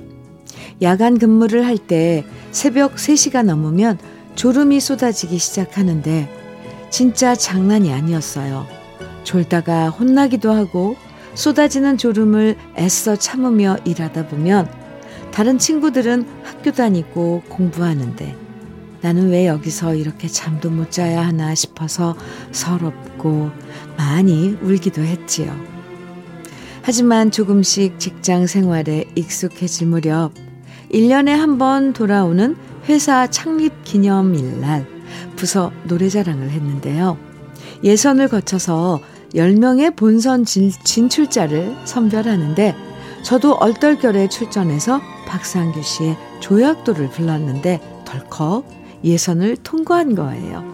야간 0.81 1.19
근무를 1.19 1.67
할 1.67 1.77
때 1.79 2.25
새벽 2.53 2.97
3시가 2.97 3.43
넘으면 3.45 3.99
졸음이 4.35 4.81
쏟아지기 4.81 5.39
시작하는데 5.39 6.29
진짜 6.91 7.35
장난이 7.35 7.93
아니었어요. 7.93 8.67
졸다가 9.25 9.91
혼나기도 9.91 10.51
하고 10.53 10.97
쏟아지는 11.35 11.99
졸음을 11.99 12.57
애써 12.79 13.17
참으며 13.17 13.77
일하다 13.85 14.29
보면 14.29 14.71
다른 15.33 15.59
친구들은 15.59 16.27
학교 16.45 16.73
다니고 16.73 17.43
공부하는데 17.49 18.37
나는 19.01 19.31
왜 19.31 19.47
여기서 19.47 19.95
이렇게 19.95 20.27
잠도 20.29 20.71
못 20.71 20.91
자야 20.91 21.25
하나 21.25 21.55
싶어서 21.55 22.17
서럽고 22.51 23.51
많이 23.99 24.57
울기도 24.63 25.03
했지요. 25.03 25.55
하지만 26.83 27.31
조금씩 27.31 27.99
직장 27.99 28.47
생활에 28.47 29.05
익숙해질 29.15 29.89
무렵 29.89 30.33
1년에 30.91 31.29
한 31.31 31.59
번 31.59 31.93
돌아오는 31.93 32.57
회사 32.89 33.27
창립 33.27 33.85
기념일 33.85 34.61
날 34.61 34.87
부서 35.37 35.71
노래자랑을 35.85 36.49
했는데요. 36.51 37.19
예선을 37.85 38.29
거쳐서 38.29 39.01
10명의 39.35 39.95
본선 39.95 40.45
진, 40.47 40.71
진출자를 40.71 41.77
선별하는데 41.85 42.75
저도 43.23 43.55
얼떨결에 43.55 44.29
출전해서 44.29 45.01
박상규 45.27 45.83
씨의 45.83 46.17
조약도를 46.41 47.11
불렀는데 47.11 47.81
덜컥 48.07 48.65
예선을 49.05 49.59
통과한 49.59 50.15
거예요. 50.15 50.65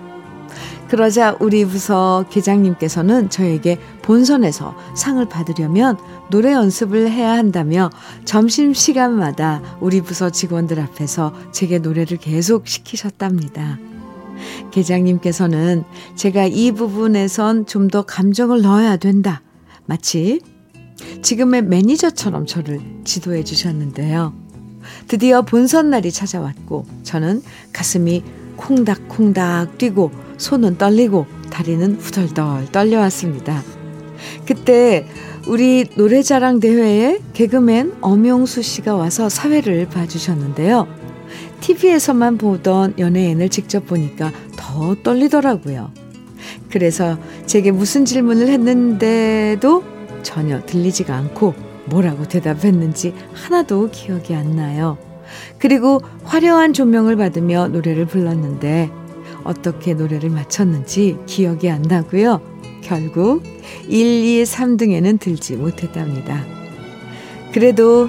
그러자 0.95 1.37
우리 1.41 1.65
부서 1.65 2.25
계장님께서는 2.31 3.29
저에게 3.29 3.81
본선에서 4.03 4.77
상을 4.95 5.29
받으려면 5.29 5.99
노래 6.31 6.53
연습을 6.53 7.11
해야 7.11 7.33
한다며 7.33 7.91
점심시간마다 8.25 9.61
우리 9.81 10.03
부서 10.03 10.31
직원들 10.31 10.79
앞에서 10.79 11.35
제게 11.51 11.81
노래를 11.81 12.19
계속 12.19 12.69
시키셨답니다. 12.69 13.81
계장님께서는 14.71 15.83
제가 16.15 16.47
이 16.47 16.71
부분에선 16.71 17.67
좀 17.67 17.89
더 17.89 18.03
감정을 18.03 18.63
넣어야 18.63 18.97
된다. 18.97 19.43
마치 19.87 20.41
지금의 21.23 21.63
매니저처럼 21.63 22.47
저를 22.47 22.81
지도해 23.03 23.43
주셨는데요. 23.43 24.33
드디어 25.09 25.43
본선 25.43 25.91
날이 25.91 26.13
찾아왔고 26.13 26.87
저는 27.03 27.43
가슴이 27.73 28.44
콩닥콩닥 28.57 29.79
뛰고 29.79 30.11
손은 30.37 30.79
떨리고 30.79 31.27
다리는 31.51 31.95
후덜덜 31.95 32.71
떨려왔습니다. 32.73 33.63
그때 34.47 35.07
우리 35.47 35.85
노래자랑 35.95 36.61
대회에 36.61 37.19
개그맨 37.35 37.99
엄용수 38.01 38.63
씨가 38.63 38.95
와서 38.95 39.29
사회를 39.29 39.87
봐주셨는데요. 39.89 40.87
TV에서만 41.61 42.39
보던 42.39 42.95
연예인을 42.99 43.49
직접 43.49 43.87
보니까 43.87 44.33
더 44.57 44.95
떨리더라고요. 45.03 45.91
그래서 46.71 47.19
제게 47.47 47.71
무슨 47.71 48.05
질문을 48.05 48.49
했는데도 48.49 49.85
전혀 50.23 50.61
들리지가 50.65 51.15
않고 51.15 51.55
뭐라고 51.87 52.27
대답했는지 52.27 53.15
하나도 53.33 53.91
기억이 53.91 54.35
안 54.35 54.57
나요. 54.57 54.99
그리고 55.59 56.01
화려한 56.25 56.73
조명을 56.73 57.17
받으며 57.17 57.69
노래를 57.69 58.07
불렀는데 58.07 58.91
어떻게 59.45 59.95
노래를 59.95 60.31
마쳤는지 60.31 61.19
기억이 61.27 61.71
안 61.71 61.83
나고요. 61.83 62.41
결국 62.83 63.43
1, 63.89 64.41
2, 64.41 64.43
3등에는 64.45 65.21
들지 65.21 65.57
못했답니다. 65.57 66.45
그래도 67.53 68.09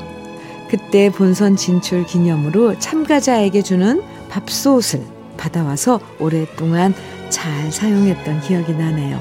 그때 0.70 1.10
본선 1.10 1.56
진출 1.56 2.06
기념으로 2.06 2.80
참가자에게 2.80 3.62
주는 3.62 4.02
밥솥을 4.30 5.02
받아와서 5.38 6.00
오랫동안 6.20 6.94
잘 7.30 7.72
사용했던 7.72 8.42
기억이 8.42 8.74
나네요. 8.74 9.20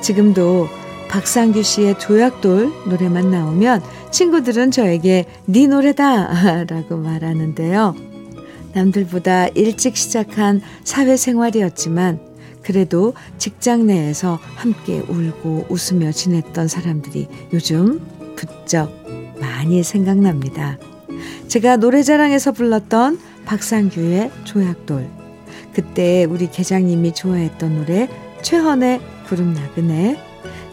지금도 0.00 0.68
박상규 1.08 1.62
씨의 1.62 1.98
조약돌 1.98 2.70
노래만 2.86 3.30
나오면 3.30 3.82
친구들은 4.10 4.70
저에게 4.70 5.24
네 5.46 5.66
노래다 5.66 6.64
라고 6.68 6.96
말하는데요. 6.96 7.94
남들보다 8.74 9.48
일찍 9.48 9.96
시작한 9.96 10.60
사회생활이었지만 10.84 12.20
그래도 12.62 13.14
직장 13.38 13.86
내에서 13.86 14.38
함께 14.56 15.00
울고 15.08 15.66
웃으며 15.68 16.12
지냈던 16.12 16.68
사람들이 16.68 17.28
요즘 17.52 18.00
부쩍 18.36 18.92
많이 19.40 19.82
생각납니다. 19.82 20.78
제가 21.48 21.76
노래자랑에서 21.76 22.52
불렀던 22.52 23.18
박상규의 23.46 24.30
조약돌. 24.44 25.08
그때 25.72 26.24
우리 26.24 26.50
계장님이 26.50 27.14
좋아했던 27.14 27.76
노래 27.76 28.08
최헌의 28.42 29.00
구름 29.26 29.54
나그네. 29.54 30.18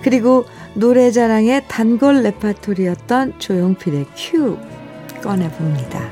그리고 0.02 0.46
노래자랑의 0.78 1.70
단골 1.70 2.22
레파토리였던 2.24 3.40
조용필의 3.40 4.08
큐 4.14 4.58
꺼내봅니다. 5.24 6.10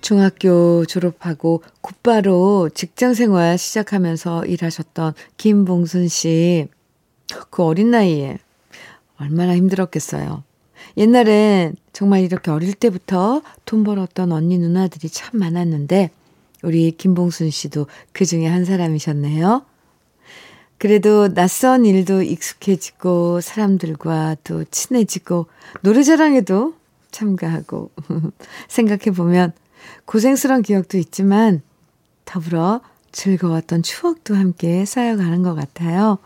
중학교 0.00 0.84
졸업하고 0.84 1.62
곧바로 1.80 2.68
직장 2.74 3.14
생활 3.14 3.56
시작하면서 3.56 4.46
일하셨던 4.46 5.14
김봉순 5.36 6.08
씨. 6.08 6.66
그 7.50 7.62
어린 7.62 7.92
나이에 7.92 8.38
얼마나 9.16 9.54
힘들었겠어요. 9.56 10.42
옛날엔 10.96 11.76
정말 11.92 12.22
이렇게 12.22 12.50
어릴 12.50 12.74
때부터 12.74 13.42
돈 13.64 13.84
벌었던 13.84 14.32
언니 14.32 14.58
누나들이 14.58 15.08
참 15.08 15.38
많았는데, 15.38 16.10
우리 16.64 16.90
김봉순 16.90 17.50
씨도 17.50 17.86
그 18.12 18.24
중에 18.26 18.46
한 18.46 18.64
사람이셨네요. 18.64 19.64
그래도 20.84 21.32
낯선 21.32 21.86
일도 21.86 22.20
익숙해지고, 22.20 23.40
사람들과 23.40 24.36
또 24.44 24.64
친해지고, 24.64 25.46
노래자랑에도 25.80 26.74
참가하고, 27.10 27.90
생각해보면 28.68 29.54
고생스러운 30.04 30.60
기억도 30.60 30.98
있지만 30.98 31.62
더불어 32.26 32.82
즐거웠던 33.12 33.82
추억도 33.82 34.34
함께 34.34 34.84
쌓여가는 34.84 35.42
것 35.42 35.54
같아요. 35.54 36.18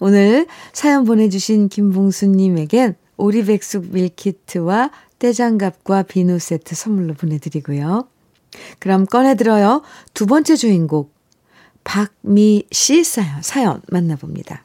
오늘 0.00 0.46
사연 0.72 1.04
보내주신 1.04 1.68
김봉수님에겐 1.68 2.96
오리백숙 3.18 3.92
밀키트와 3.92 4.90
떼장갑과 5.18 6.04
비누 6.04 6.38
세트 6.38 6.74
선물로 6.74 7.12
보내드리고요. 7.12 8.08
그럼 8.78 9.04
꺼내들어요. 9.04 9.82
두 10.14 10.24
번째 10.24 10.56
주인공 10.56 11.10
박미 11.86 12.64
씨 12.72 13.04
사연, 13.04 13.40
사연 13.42 13.80
만나봅니다. 13.88 14.64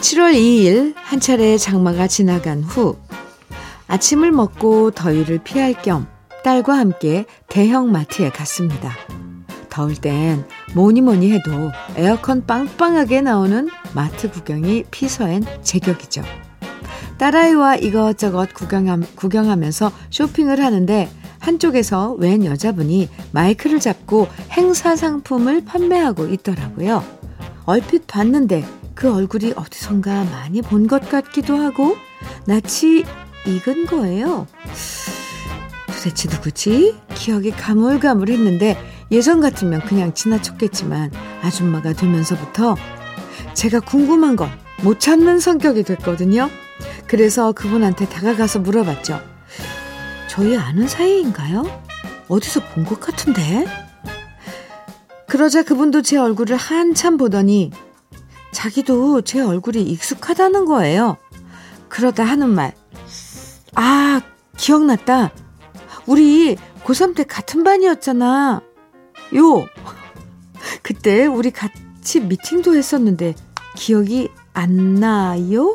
7월 0.00 0.34
2일 0.34 0.94
한 0.96 1.20
차례 1.20 1.58
장마가 1.58 2.08
지나간 2.08 2.62
후 2.62 2.98
아침을 3.88 4.32
먹고 4.32 4.90
더위를 4.92 5.38
피할 5.44 5.74
겸 5.74 6.06
딸과 6.42 6.76
함께 6.76 7.26
대형 7.48 7.92
마트에 7.92 8.30
갔습니다. 8.30 8.96
더울 9.68 9.94
땐 9.94 10.44
뭐니 10.74 11.02
뭐니 11.02 11.30
해도 11.30 11.50
에어컨 11.96 12.46
빵빵하게 12.46 13.20
나오는 13.20 13.68
마트 13.94 14.30
구경이 14.30 14.84
피서엔 14.90 15.44
제격이죠. 15.62 16.22
딸아이와 17.22 17.76
이것저것 17.76 18.52
구경함, 18.52 19.04
구경하면서 19.14 19.92
쇼핑을 20.10 20.60
하는데 20.60 21.08
한쪽에서 21.38 22.14
웬 22.14 22.44
여자분이 22.44 23.08
마이크를 23.30 23.78
잡고 23.78 24.26
행사 24.50 24.96
상품을 24.96 25.64
판매하고 25.64 26.26
있더라고요. 26.26 27.04
얼핏 27.64 28.08
봤는데 28.08 28.64
그 28.96 29.14
얼굴이 29.14 29.52
어디선가 29.54 30.24
많이 30.24 30.62
본 30.62 30.88
것 30.88 31.08
같기도 31.08 31.56
하고 31.58 31.96
낯이 32.46 33.04
익은 33.46 33.86
거예요. 33.86 34.48
도대체 35.86 36.28
누구지? 36.28 36.96
기억이 37.14 37.52
가물가물했는데 37.52 38.76
예전 39.12 39.40
같으면 39.40 39.80
그냥 39.82 40.12
지나쳤겠지만 40.12 41.12
아줌마가 41.40 41.92
되면서부터 41.92 42.74
제가 43.54 43.78
궁금한 43.78 44.34
건 44.34 44.50
못 44.82 44.98
참는 44.98 45.38
성격이 45.38 45.84
됐거든요. 45.84 46.50
그래서 47.06 47.52
그분한테 47.52 48.08
다가가서 48.08 48.60
물어봤죠. 48.60 49.20
저희 50.28 50.56
아는 50.56 50.88
사이인가요? 50.88 51.64
어디서 52.28 52.60
본 52.74 52.84
것 52.84 53.00
같은데? 53.00 53.66
그러자 55.28 55.62
그분도 55.62 56.02
제 56.02 56.16
얼굴을 56.18 56.56
한참 56.56 57.16
보더니 57.16 57.70
자기도 58.52 59.22
제 59.22 59.40
얼굴이 59.40 59.82
익숙하다는 59.82 60.66
거예요. 60.66 61.16
그러다 61.88 62.24
하는 62.24 62.50
말. 62.50 62.74
아, 63.74 64.20
기억났다. 64.56 65.32
우리 66.06 66.56
고3 66.84 67.14
때 67.14 67.24
같은 67.24 67.64
반이었잖아. 67.64 68.60
요. 69.36 69.66
그때 70.82 71.26
우리 71.26 71.50
같이 71.50 72.20
미팅도 72.20 72.74
했었는데 72.76 73.34
기억이 73.76 74.28
안 74.52 74.94
나요? 74.96 75.74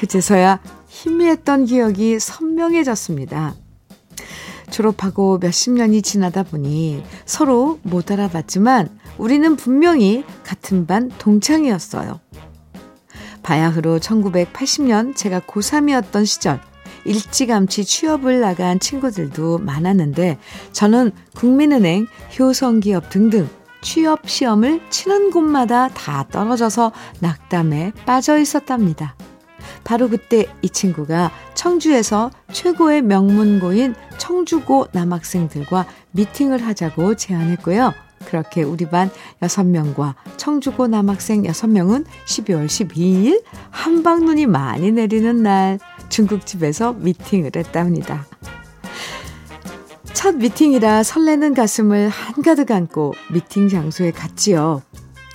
그제서야 0.00 0.60
희미했던 0.88 1.66
기억이 1.66 2.18
선명해졌습니다. 2.18 3.54
졸업하고 4.70 5.38
몇십 5.38 5.74
년이 5.74 6.00
지나다 6.00 6.42
보니 6.42 7.04
서로 7.26 7.78
못 7.82 8.10
알아봤지만 8.10 8.88
우리는 9.18 9.56
분명히 9.56 10.24
같은 10.42 10.86
반 10.86 11.10
동창이었어요. 11.18 12.18
바야흐로 13.42 13.98
1980년 13.98 15.14
제가 15.14 15.40
고3이었던 15.40 16.24
시절 16.24 16.60
일찌감치 17.04 17.84
취업을 17.84 18.40
나간 18.40 18.80
친구들도 18.80 19.58
많았는데 19.58 20.38
저는 20.72 21.12
국민은행, 21.34 22.06
효성기업 22.38 23.10
등등 23.10 23.48
취업 23.82 24.28
시험을 24.28 24.80
치는 24.88 25.30
곳마다 25.30 25.88
다 25.88 26.26
떨어져서 26.30 26.92
낙담에 27.20 27.92
빠져 28.06 28.38
있었답니다. 28.38 29.14
바로 29.90 30.08
그때 30.08 30.46
이 30.62 30.68
친구가 30.68 31.32
청주에서 31.54 32.30
최고의 32.52 33.02
명문고인 33.02 33.96
청주고 34.18 34.86
남학생들과 34.92 35.84
미팅을 36.12 36.64
하자고 36.64 37.16
제안했고요. 37.16 37.92
그렇게 38.24 38.62
우리 38.62 38.88
반 38.88 39.10
6명과 39.42 40.14
청주고 40.36 40.86
남학생 40.86 41.42
6명은 41.42 42.04
12월 42.24 42.66
12일 42.66 43.42
한방눈이 43.70 44.46
많이 44.46 44.92
내리는 44.92 45.42
날 45.42 45.80
중국집에서 46.08 46.92
미팅을 46.92 47.50
했답니다. 47.56 48.26
첫 50.12 50.36
미팅이라 50.36 51.02
설레는 51.02 51.52
가슴을 51.52 52.10
한가득 52.10 52.70
안고 52.70 53.14
미팅 53.32 53.68
장소에 53.68 54.12
갔지요. 54.12 54.82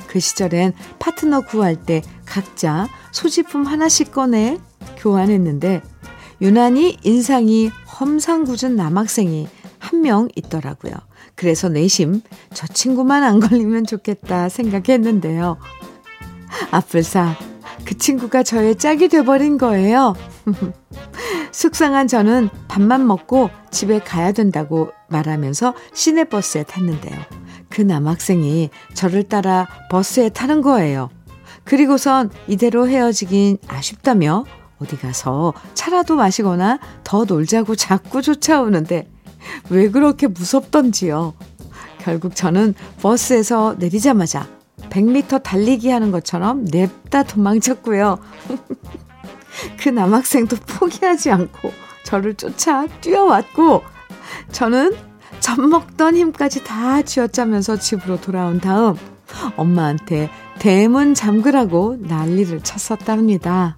그 0.08 0.22
시절엔 0.22 0.72
파트너 0.98 1.42
구할 1.42 1.76
때 1.76 2.02
각자 2.26 2.88
소지품 3.12 3.66
하나씩 3.66 4.12
꺼내 4.12 4.60
교환했는데 4.98 5.82
유난히 6.42 6.98
인상이 7.04 7.70
험상궂은 8.00 8.76
남학생이 8.76 9.48
한 9.80 10.02
명 10.02 10.28
있더라고요. 10.36 10.94
그래서 11.36 11.70
내심 11.70 12.22
저 12.54 12.68
친구만 12.68 13.24
안 13.24 13.40
걸리면 13.40 13.86
좋겠다 13.86 14.50
생각했는데요. 14.50 15.58
아플사 16.72 17.36
그 17.86 17.98
친구가 17.98 18.44
저의 18.44 18.78
짝이 18.78 19.10
돼버린 19.10 19.58
거예요. 19.58 20.16
속상한 21.52 22.08
저는 22.08 22.50
밥만 22.68 23.06
먹고 23.06 23.50
집에 23.72 24.00
가야 24.00 24.32
된다고 24.32 24.92
말하면서 25.10 25.74
시내버스에 25.94 26.64
탔는데요. 26.64 27.20
그 27.70 27.82
남학생이 27.82 28.70
저를 28.94 29.24
따라 29.24 29.68
버스에 29.90 30.30
타는 30.30 30.62
거예요. 30.62 31.10
그리고선 31.66 32.30
이대로 32.48 32.88
헤어지긴 32.88 33.58
아쉽다며 33.68 34.46
어디 34.80 34.98
가서 34.98 35.54
차라도 35.74 36.16
마시거나 36.16 36.80
더 37.04 37.26
놀자고 37.26 37.76
자꾸 37.76 38.22
쫓아오는데 38.22 39.10
왜 39.70 39.90
그렇게 39.90 40.28
무섭던지요. 40.28 41.34
결국 42.00 42.36
저는 42.36 42.76
버스에서 43.02 43.76
내리자마자 43.80 44.48
100m 44.90 45.44
달리기 45.44 45.90
하는 45.90 46.12
것처럼 46.12 46.66
냅다 46.66 47.24
도망쳤고요. 47.24 48.20
그 49.80 49.90
남학생도 49.90 50.58
포기하지 50.68 51.32
않고 51.32 51.72
저를 52.04 52.36
쫓아 52.36 52.86
뛰어왔고 53.02 53.84
저는 54.52 54.96
젖 55.40 55.60
먹던 55.60 56.16
힘까지 56.16 56.64
다 56.64 57.02
쥐어짜면서 57.02 57.78
집으로 57.78 58.22
돌아온 58.22 58.60
다음 58.60 58.96
엄마한테 59.58 60.30
대문 60.60 61.14
잠그라고 61.14 61.98
난리를 62.00 62.62
쳤었답니다. 62.62 63.78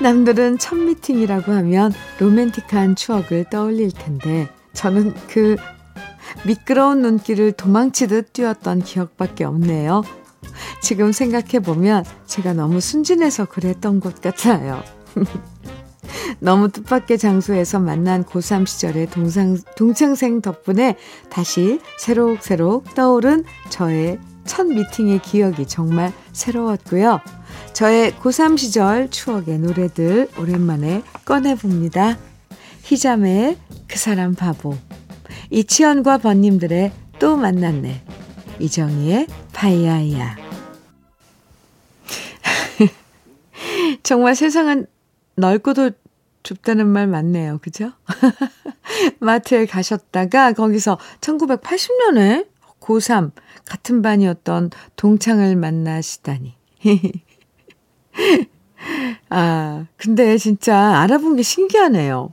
남들은 0.00 0.58
첫 0.58 0.76
미팅이라고 0.76 1.52
하면 1.52 1.92
로맨틱한 2.18 2.96
추억을 2.96 3.44
떠올릴 3.50 3.92
텐데 3.92 4.48
저는 4.72 5.14
그 5.28 5.56
미끄러운 6.44 7.00
눈길을 7.02 7.52
도망치듯 7.52 8.32
뛰었던 8.32 8.82
기억밖에 8.82 9.44
없네요. 9.44 10.02
지금 10.82 11.12
생각해보면 11.12 12.04
제가 12.26 12.52
너무 12.52 12.80
순진해서 12.80 13.46
그랬던 13.46 14.00
것 14.00 14.20
같아요. 14.20 14.82
너무 16.40 16.70
뜻밖의 16.70 17.18
장소에서 17.18 17.80
만난 17.80 18.24
고3 18.24 18.66
시절의 18.66 19.10
동상, 19.10 19.56
동창생 19.76 20.42
덕분에 20.42 20.96
다시 21.30 21.80
새록새록 21.98 22.94
떠오른 22.94 23.44
저의 23.70 24.18
첫 24.46 24.66
미팅의 24.66 25.22
기억이 25.22 25.66
정말 25.66 26.12
새로웠고요. 26.32 27.20
저의 27.72 28.12
고3 28.12 28.56
시절 28.56 29.10
추억의 29.10 29.58
노래들 29.58 30.28
오랜만에 30.38 31.02
꺼내봅니다. 31.24 32.18
희자매의 32.82 33.56
그 33.88 33.98
사람 33.98 34.34
바보, 34.34 34.76
이치현과 35.50 36.18
번님들의 36.18 36.92
또 37.18 37.36
만났네, 37.36 38.02
이정희의 38.58 39.26
파이아이야. 39.52 40.36
정말 44.02 44.34
세상은 44.34 44.86
넓고도 45.36 45.90
좁다는 46.42 46.86
말 46.86 47.06
맞네요. 47.06 47.58
그죠? 47.62 47.92
마트에 49.18 49.66
가셨다가 49.66 50.52
거기서 50.52 50.98
1980년에 51.20 52.46
고3 52.80 53.32
같은 53.64 54.02
반이었던 54.02 54.70
동창을 54.96 55.56
만나시다니. 55.56 56.54
아, 59.30 59.86
근데 59.96 60.36
진짜 60.38 61.00
알아본 61.00 61.36
게 61.36 61.42
신기하네요. 61.42 62.32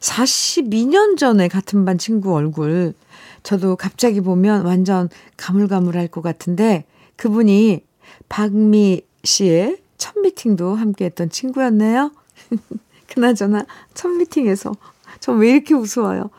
42년 0.00 1.16
전에 1.16 1.48
같은 1.48 1.84
반 1.84 1.98
친구 1.98 2.34
얼굴 2.34 2.94
저도 3.42 3.74
갑자기 3.76 4.20
보면 4.20 4.64
완전 4.64 5.08
가물가물할 5.36 6.06
것 6.08 6.22
같은데 6.22 6.84
그분이 7.16 7.84
박미 8.28 9.02
씨의 9.24 9.78
첫 9.98 10.18
미팅도 10.20 10.74
함께 10.76 11.06
했던 11.06 11.28
친구였네요. 11.30 12.12
그나저나 13.08 13.66
첫 13.94 14.08
미팅에서 14.08 14.72
전 15.20 15.38
왜 15.38 15.50
이렇게 15.50 15.74
우스워요. 15.74 16.30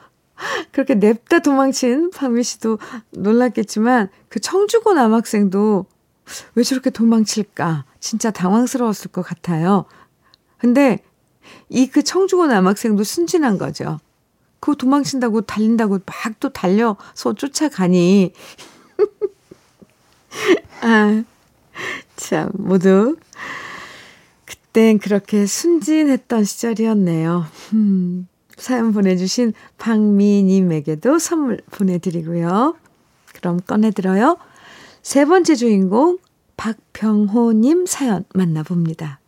그렇게 0.71 0.95
냅다 0.95 1.39
도망친 1.39 2.11
박미 2.11 2.43
씨도 2.43 2.79
놀랐겠지만 3.11 4.09
그 4.29 4.39
청주고 4.39 4.93
남학생도 4.93 5.85
왜 6.55 6.63
저렇게 6.63 6.89
도망칠까? 6.89 7.85
진짜 7.99 8.31
당황스러웠을 8.31 9.11
것 9.11 9.21
같아요. 9.21 9.85
근데 10.57 10.99
이 11.69 11.87
그 11.87 12.03
청주고 12.03 12.47
남학생도 12.47 13.03
순진한 13.03 13.57
거죠. 13.57 13.99
그거 14.59 14.75
도망친다고 14.75 15.41
달린다고 15.41 15.99
막 16.05 16.39
또 16.39 16.49
달려서 16.49 17.33
쫓아가니. 17.35 18.31
아, 20.81 21.23
참, 22.15 22.49
모두 22.53 23.17
그땐 24.45 24.99
그렇게 24.99 25.45
순진했던 25.45 26.43
시절이었네요. 26.45 27.45
음, 27.73 28.27
사연 28.57 28.91
보내주신 28.91 29.53
박미님에게도 29.77 31.19
선물 31.19 31.59
보내드리고요. 31.71 32.75
그럼 33.33 33.59
꺼내들어요. 33.59 34.37
세 35.01 35.25
번째 35.25 35.55
주인공 35.55 36.17
박병호님 36.55 37.85
사연 37.85 38.23
만나봅니다. 38.33 39.19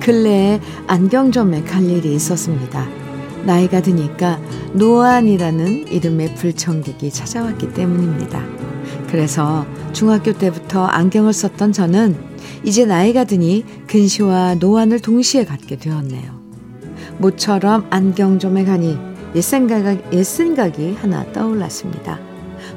근래에 0.00 0.60
안경점에 0.86 1.64
갈 1.64 1.82
일이 1.82 2.14
있었습니다. 2.14 3.05
나이가 3.46 3.80
드니까 3.80 4.40
노안이라는 4.74 5.88
이름의 5.88 6.34
불청객이 6.34 7.10
찾아왔기 7.10 7.72
때문입니다. 7.72 8.42
그래서 9.08 9.64
중학교 9.92 10.32
때부터 10.32 10.84
안경을 10.84 11.32
썼던 11.32 11.72
저는 11.72 12.16
이제 12.64 12.84
나이가 12.84 13.24
드니 13.24 13.64
근시와 13.86 14.56
노안을 14.56 15.00
동시에 15.00 15.44
갖게 15.44 15.76
되었네요. 15.76 16.36
모처럼 17.18 17.86
안경점에 17.90 18.64
가니 18.64 18.98
옛 19.34 19.40
생각, 19.40 20.12
옛 20.12 20.22
생각이 20.24 20.94
하나 20.94 21.30
떠올랐습니다. 21.32 22.18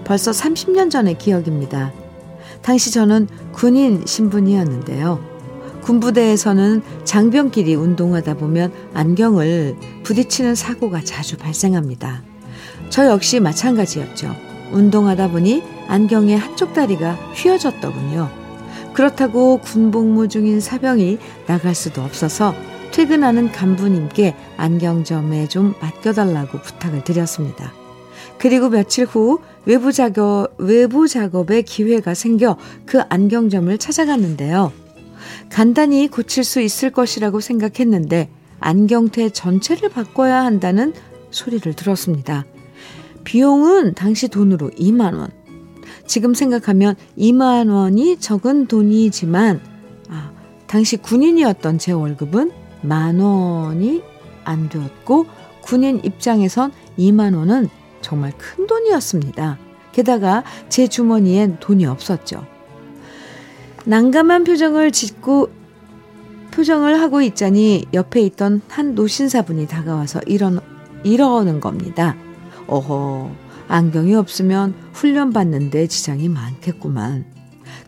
벌써 0.04 0.32
30년 0.32 0.90
전의 0.90 1.18
기억입니다. 1.18 1.92
당시 2.62 2.92
저는 2.92 3.28
군인 3.52 4.06
신분이었는데요. 4.06 5.29
군부대에서는 5.90 6.84
장병끼리 7.04 7.74
운동하다 7.74 8.36
보면 8.36 8.72
안경을 8.94 9.76
부딪히는 10.04 10.54
사고가 10.54 11.02
자주 11.04 11.36
발생합니다. 11.36 12.22
저 12.90 13.08
역시 13.08 13.40
마찬가지였죠. 13.40 14.36
운동하다 14.72 15.32
보니 15.32 15.64
안경의 15.88 16.38
한쪽 16.38 16.74
다리가 16.74 17.14
휘어졌더군요. 17.34 18.30
그렇다고 18.94 19.58
군복무 19.62 20.28
중인 20.28 20.60
사병이 20.60 21.18
나갈 21.48 21.74
수도 21.74 22.04
없어서 22.04 22.54
퇴근하는 22.92 23.52
간부님께 23.52 24.36
안경점에 24.58 25.48
좀 25.48 25.74
맡겨달라고 25.82 26.60
부탁을 26.62 27.04
드렸습니다. 27.04 27.74
그리고 28.38 28.70
며칠 28.70 29.06
후 29.06 29.40
외부 29.66 29.92
작업, 29.92 30.54
외부 30.60 31.08
작업에 31.08 31.64
기회가 31.64 32.14
생겨 32.14 32.58
그 32.86 33.02
안경점을 33.10 33.76
찾아갔는데요. 33.80 34.72
간단히 35.50 36.08
고칠 36.08 36.44
수 36.44 36.62
있을 36.62 36.92
것이라고 36.92 37.40
생각했는데 37.40 38.30
안경테 38.60 39.30
전체를 39.30 39.90
바꿔야 39.90 40.44
한다는 40.44 40.94
소리를 41.32 41.74
들었습니다. 41.74 42.46
비용은 43.24 43.94
당시 43.94 44.28
돈으로 44.28 44.70
2만 44.72 45.18
원. 45.18 45.30
지금 46.06 46.34
생각하면 46.34 46.96
2만 47.18 47.72
원이 47.72 48.18
적은 48.18 48.68
돈이지만 48.68 49.62
아, 50.10 50.32
당시 50.68 50.98
군인이었던 50.98 51.78
제 51.78 51.92
월급은 51.92 52.52
만 52.82 53.20
원이 53.20 54.02
안 54.44 54.70
되었고 54.70 55.28
군인 55.62 56.02
입장에선 56.04 56.72
2만 56.98 57.36
원은 57.36 57.70
정말 58.02 58.34
큰 58.38 58.66
돈이었습니다. 58.66 59.58
게다가 59.92 60.44
제 60.70 60.88
주머니엔 60.88 61.58
돈이 61.60 61.86
없었죠. 61.86 62.46
난감한 63.86 64.44
표정을 64.44 64.92
짓고 64.92 65.50
표정을 66.52 67.00
하고 67.00 67.22
있자니 67.22 67.86
옆에 67.94 68.22
있던 68.22 68.62
한 68.68 68.96
노신사분이 68.96 69.68
다가와서 69.68 70.20
이런 70.26 70.60
이러는 71.04 71.60
겁니다. 71.60 72.16
어허, 72.68 73.32
안경이 73.68 74.16
없으면 74.16 74.74
훈련 74.94 75.32
받는데 75.32 75.88
지장이 75.88 76.28
많겠구만. 76.28 77.26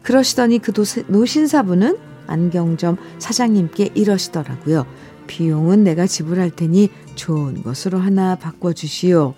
그러시더니 0.03 0.59
그 0.59 0.71
노신사분은 1.07 1.97
안경점 2.27 2.97
사장님께 3.19 3.89
이러시더라고요. 3.93 4.85
비용은 5.27 5.83
내가 5.83 6.07
지불할 6.07 6.51
테니 6.51 6.89
좋은 7.15 7.63
것으로 7.63 7.99
하나 7.99 8.35
바꿔주시오. 8.35 9.33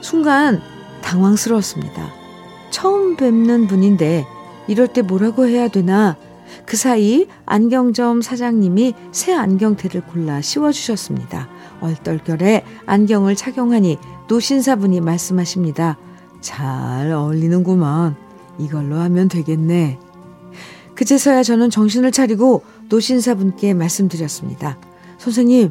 순간 0.00 0.60
당황스러웠습니다. 1.02 2.12
처음 2.70 3.16
뵙는 3.16 3.66
분인데 3.66 4.24
이럴 4.70 4.86
때 4.86 5.02
뭐라고 5.02 5.46
해야 5.46 5.66
되나 5.66 6.16
그 6.64 6.76
사이 6.76 7.26
안경점 7.44 8.22
사장님이 8.22 8.94
새 9.10 9.32
안경테를 9.32 10.02
골라 10.02 10.40
씌워주셨습니다. 10.40 11.48
얼떨결에 11.80 12.64
안경을 12.86 13.34
착용하니 13.34 13.98
노신사분이 14.28 15.00
말씀하십니다. 15.00 15.98
잘 16.40 17.10
어울리는구먼. 17.10 18.14
이걸로 18.58 18.96
하면 18.96 19.28
되겠네. 19.28 19.98
그제서야 20.94 21.42
저는 21.42 21.70
정신을 21.70 22.12
차리고 22.12 22.62
노신사분께 22.88 23.74
말씀드렸습니다. 23.74 24.78
선생님, 25.18 25.70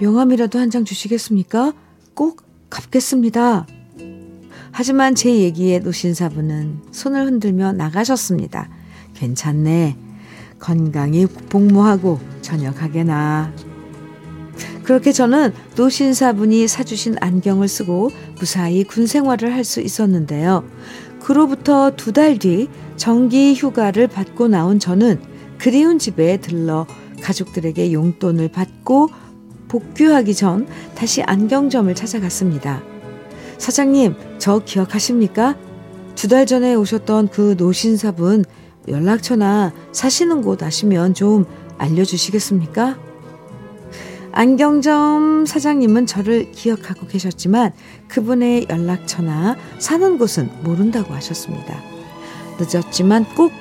명함이라도 0.00 0.58
한 0.58 0.70
장 0.70 0.84
주시겠습니까? 0.84 1.72
꼭 2.14 2.42
갚겠습니다. 2.68 3.66
하지만 4.72 5.14
제 5.14 5.34
얘기에 5.34 5.80
노신사분은 5.80 6.82
손을 6.92 7.26
흔들며 7.26 7.72
나가셨습니다. 7.72 8.68
괜찮네. 9.14 9.96
건강히 10.58 11.26
복무하고 11.26 12.20
저녁하게나. 12.42 13.52
그렇게 14.84 15.12
저는 15.12 15.52
노신사분이 15.76 16.66
사주신 16.68 17.16
안경을 17.20 17.68
쓰고 17.68 18.10
무사히 18.38 18.84
군 18.84 19.06
생활을 19.06 19.52
할 19.54 19.64
수 19.64 19.80
있었는데요. 19.80 20.64
그로부터 21.20 21.92
두 21.96 22.12
달 22.12 22.38
뒤 22.38 22.68
정기 22.96 23.54
휴가를 23.54 24.08
받고 24.08 24.48
나온 24.48 24.78
저는 24.78 25.20
그리운 25.58 25.98
집에 25.98 26.38
들러 26.38 26.86
가족들에게 27.22 27.92
용돈을 27.92 28.48
받고 28.48 29.10
복귀하기 29.68 30.34
전 30.34 30.66
다시 30.94 31.22
안경점을 31.22 31.94
찾아갔습니다. 31.94 32.82
사장님, 33.60 34.14
저 34.38 34.58
기억하십니까? 34.60 35.54
두 36.14 36.28
달 36.28 36.46
전에 36.46 36.74
오셨던 36.74 37.28
그 37.28 37.54
노신사분 37.56 38.44
연락처나 38.88 39.72
사시는 39.92 40.42
곳 40.42 40.62
아시면 40.62 41.14
좀 41.14 41.46
알려주시겠습니까? 41.78 42.98
안경점 44.32 45.44
사장님은 45.46 46.06
저를 46.06 46.52
기억하고 46.52 47.06
계셨지만 47.06 47.72
그분의 48.08 48.66
연락처나 48.70 49.56
사는 49.78 50.18
곳은 50.18 50.50
모른다고 50.62 51.14
하셨습니다. 51.14 51.80
늦었지만 52.58 53.24
꼭 53.34 53.52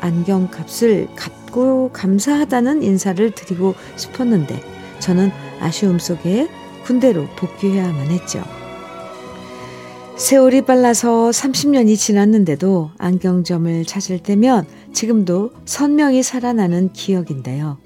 안경 0.00 0.48
값을 0.50 1.08
갚고 1.16 1.90
감사하다는 1.92 2.82
인사를 2.82 3.30
드리고 3.32 3.74
싶었는데 3.96 4.60
저는 5.00 5.30
아쉬움 5.60 5.98
속에 5.98 6.48
군대로 6.84 7.26
복귀해야만 7.36 8.08
했죠. 8.08 8.57
세월이 10.18 10.62
빨라서 10.62 11.30
30년이 11.30 11.96
지났는데도 11.96 12.90
안경점을 12.98 13.84
찾을 13.84 14.18
때면 14.18 14.66
지금도 14.92 15.52
선명히 15.64 16.24
살아나는 16.24 16.92
기억인데요. 16.92 17.78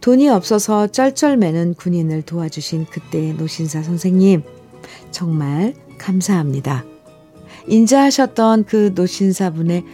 돈이 0.00 0.28
없어서 0.28 0.88
쩔쩔매는 0.88 1.74
군인을 1.74 2.22
도와주신 2.22 2.86
그때의 2.86 3.34
노신사 3.34 3.84
선생님, 3.84 4.42
정말 5.12 5.72
감사합니다. 5.98 6.84
인자하셨던 7.68 8.64
그 8.64 8.90
노신사분의 8.96 9.84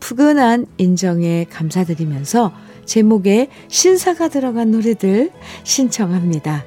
푸근한 0.00 0.66
인정에 0.78 1.46
감사드리면서 1.48 2.52
제목에 2.86 3.46
신사가 3.68 4.28
들어간 4.30 4.72
노래들 4.72 5.30
신청합니다. 5.62 6.64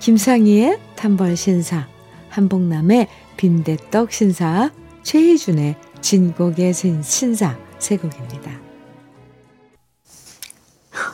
김상희의 0.00 0.78
단벌 0.94 1.38
신사, 1.38 1.88
한복남의 2.28 3.08
빈대떡 3.36 4.12
신사, 4.12 4.72
최희준의 5.02 5.76
진곡의 6.00 6.72
신사 7.02 7.58
세 7.78 7.96
곡입니다. 7.96 8.60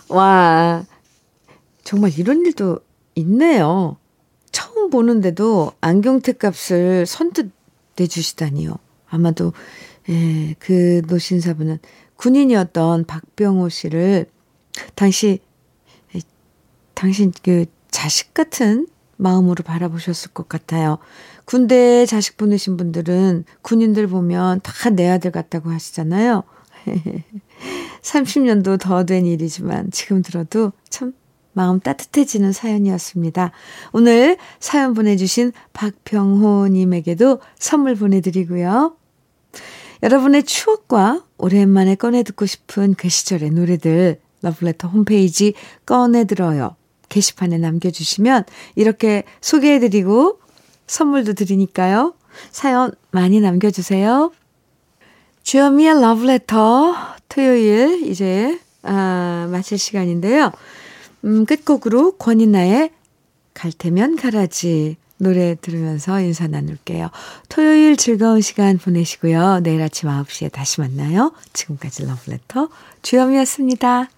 와, 0.08 0.84
정말 1.84 2.16
이런 2.18 2.44
일도 2.44 2.80
있네요. 3.16 3.96
처음 4.52 4.90
보는데도 4.90 5.72
안경테 5.80 6.32
값을 6.32 7.06
선뜻 7.06 7.50
내주시다니요. 7.96 8.76
아마도, 9.08 9.52
예, 10.08 10.54
그 10.58 11.02
노신사분은 11.08 11.78
군인이었던 12.16 13.04
박병호 13.06 13.68
씨를 13.68 14.26
당시, 14.94 15.40
당신 16.94 17.32
그 17.42 17.66
자식 17.90 18.34
같은 18.34 18.86
마음으로 19.16 19.62
바라보셨을 19.64 20.32
것 20.32 20.48
같아요. 20.48 20.98
군대에 21.50 22.06
자식 22.06 22.36
보내신 22.36 22.76
분들은 22.76 23.44
군인들 23.62 24.06
보면 24.06 24.60
다 24.62 24.90
내 24.90 25.08
아들 25.08 25.32
같다고 25.32 25.70
하시잖아요. 25.70 26.44
30년도 28.02 28.78
더 28.78 29.02
된 29.04 29.26
일이지만 29.26 29.90
지금 29.90 30.22
들어도 30.22 30.70
참 30.88 31.12
마음 31.52 31.80
따뜻해지는 31.80 32.52
사연이었습니다. 32.52 33.50
오늘 33.92 34.36
사연 34.60 34.94
보내주신 34.94 35.50
박병호님에게도 35.72 37.40
선물 37.58 37.96
보내드리고요. 37.96 38.94
여러분의 40.04 40.44
추억과 40.44 41.24
오랜만에 41.36 41.96
꺼내 41.96 42.22
듣고 42.22 42.46
싶은 42.46 42.94
그 42.94 43.08
시절의 43.08 43.50
노래들 43.50 44.20
러브레터 44.42 44.86
홈페이지 44.86 45.54
꺼내 45.84 46.26
들어요. 46.26 46.76
게시판에 47.08 47.58
남겨주시면 47.58 48.44
이렇게 48.76 49.24
소개해드리고 49.40 50.38
선물도 50.90 51.34
드리니까요. 51.34 52.14
사연 52.50 52.90
많이 53.12 53.40
남겨주세요. 53.40 54.32
주여미의 55.44 56.00
러브레터 56.00 56.94
토요일 57.28 58.06
이제 58.08 58.58
아, 58.82 59.48
마칠 59.50 59.78
시간인데요. 59.78 60.50
음, 61.24 61.44
끝곡으로 61.44 62.16
권인나의 62.16 62.90
갈 63.54 63.72
테면 63.72 64.16
가라지 64.16 64.96
노래 65.18 65.54
들으면서 65.54 66.20
인사 66.20 66.48
나눌게요. 66.48 67.10
토요일 67.48 67.96
즐거운 67.96 68.40
시간 68.40 68.78
보내시고요. 68.78 69.60
내일 69.62 69.82
아침 69.82 70.08
9시에 70.08 70.50
다시 70.50 70.80
만나요. 70.80 71.32
지금까지 71.52 72.06
러브레터 72.06 72.68
주현미였습니다. 73.02 74.08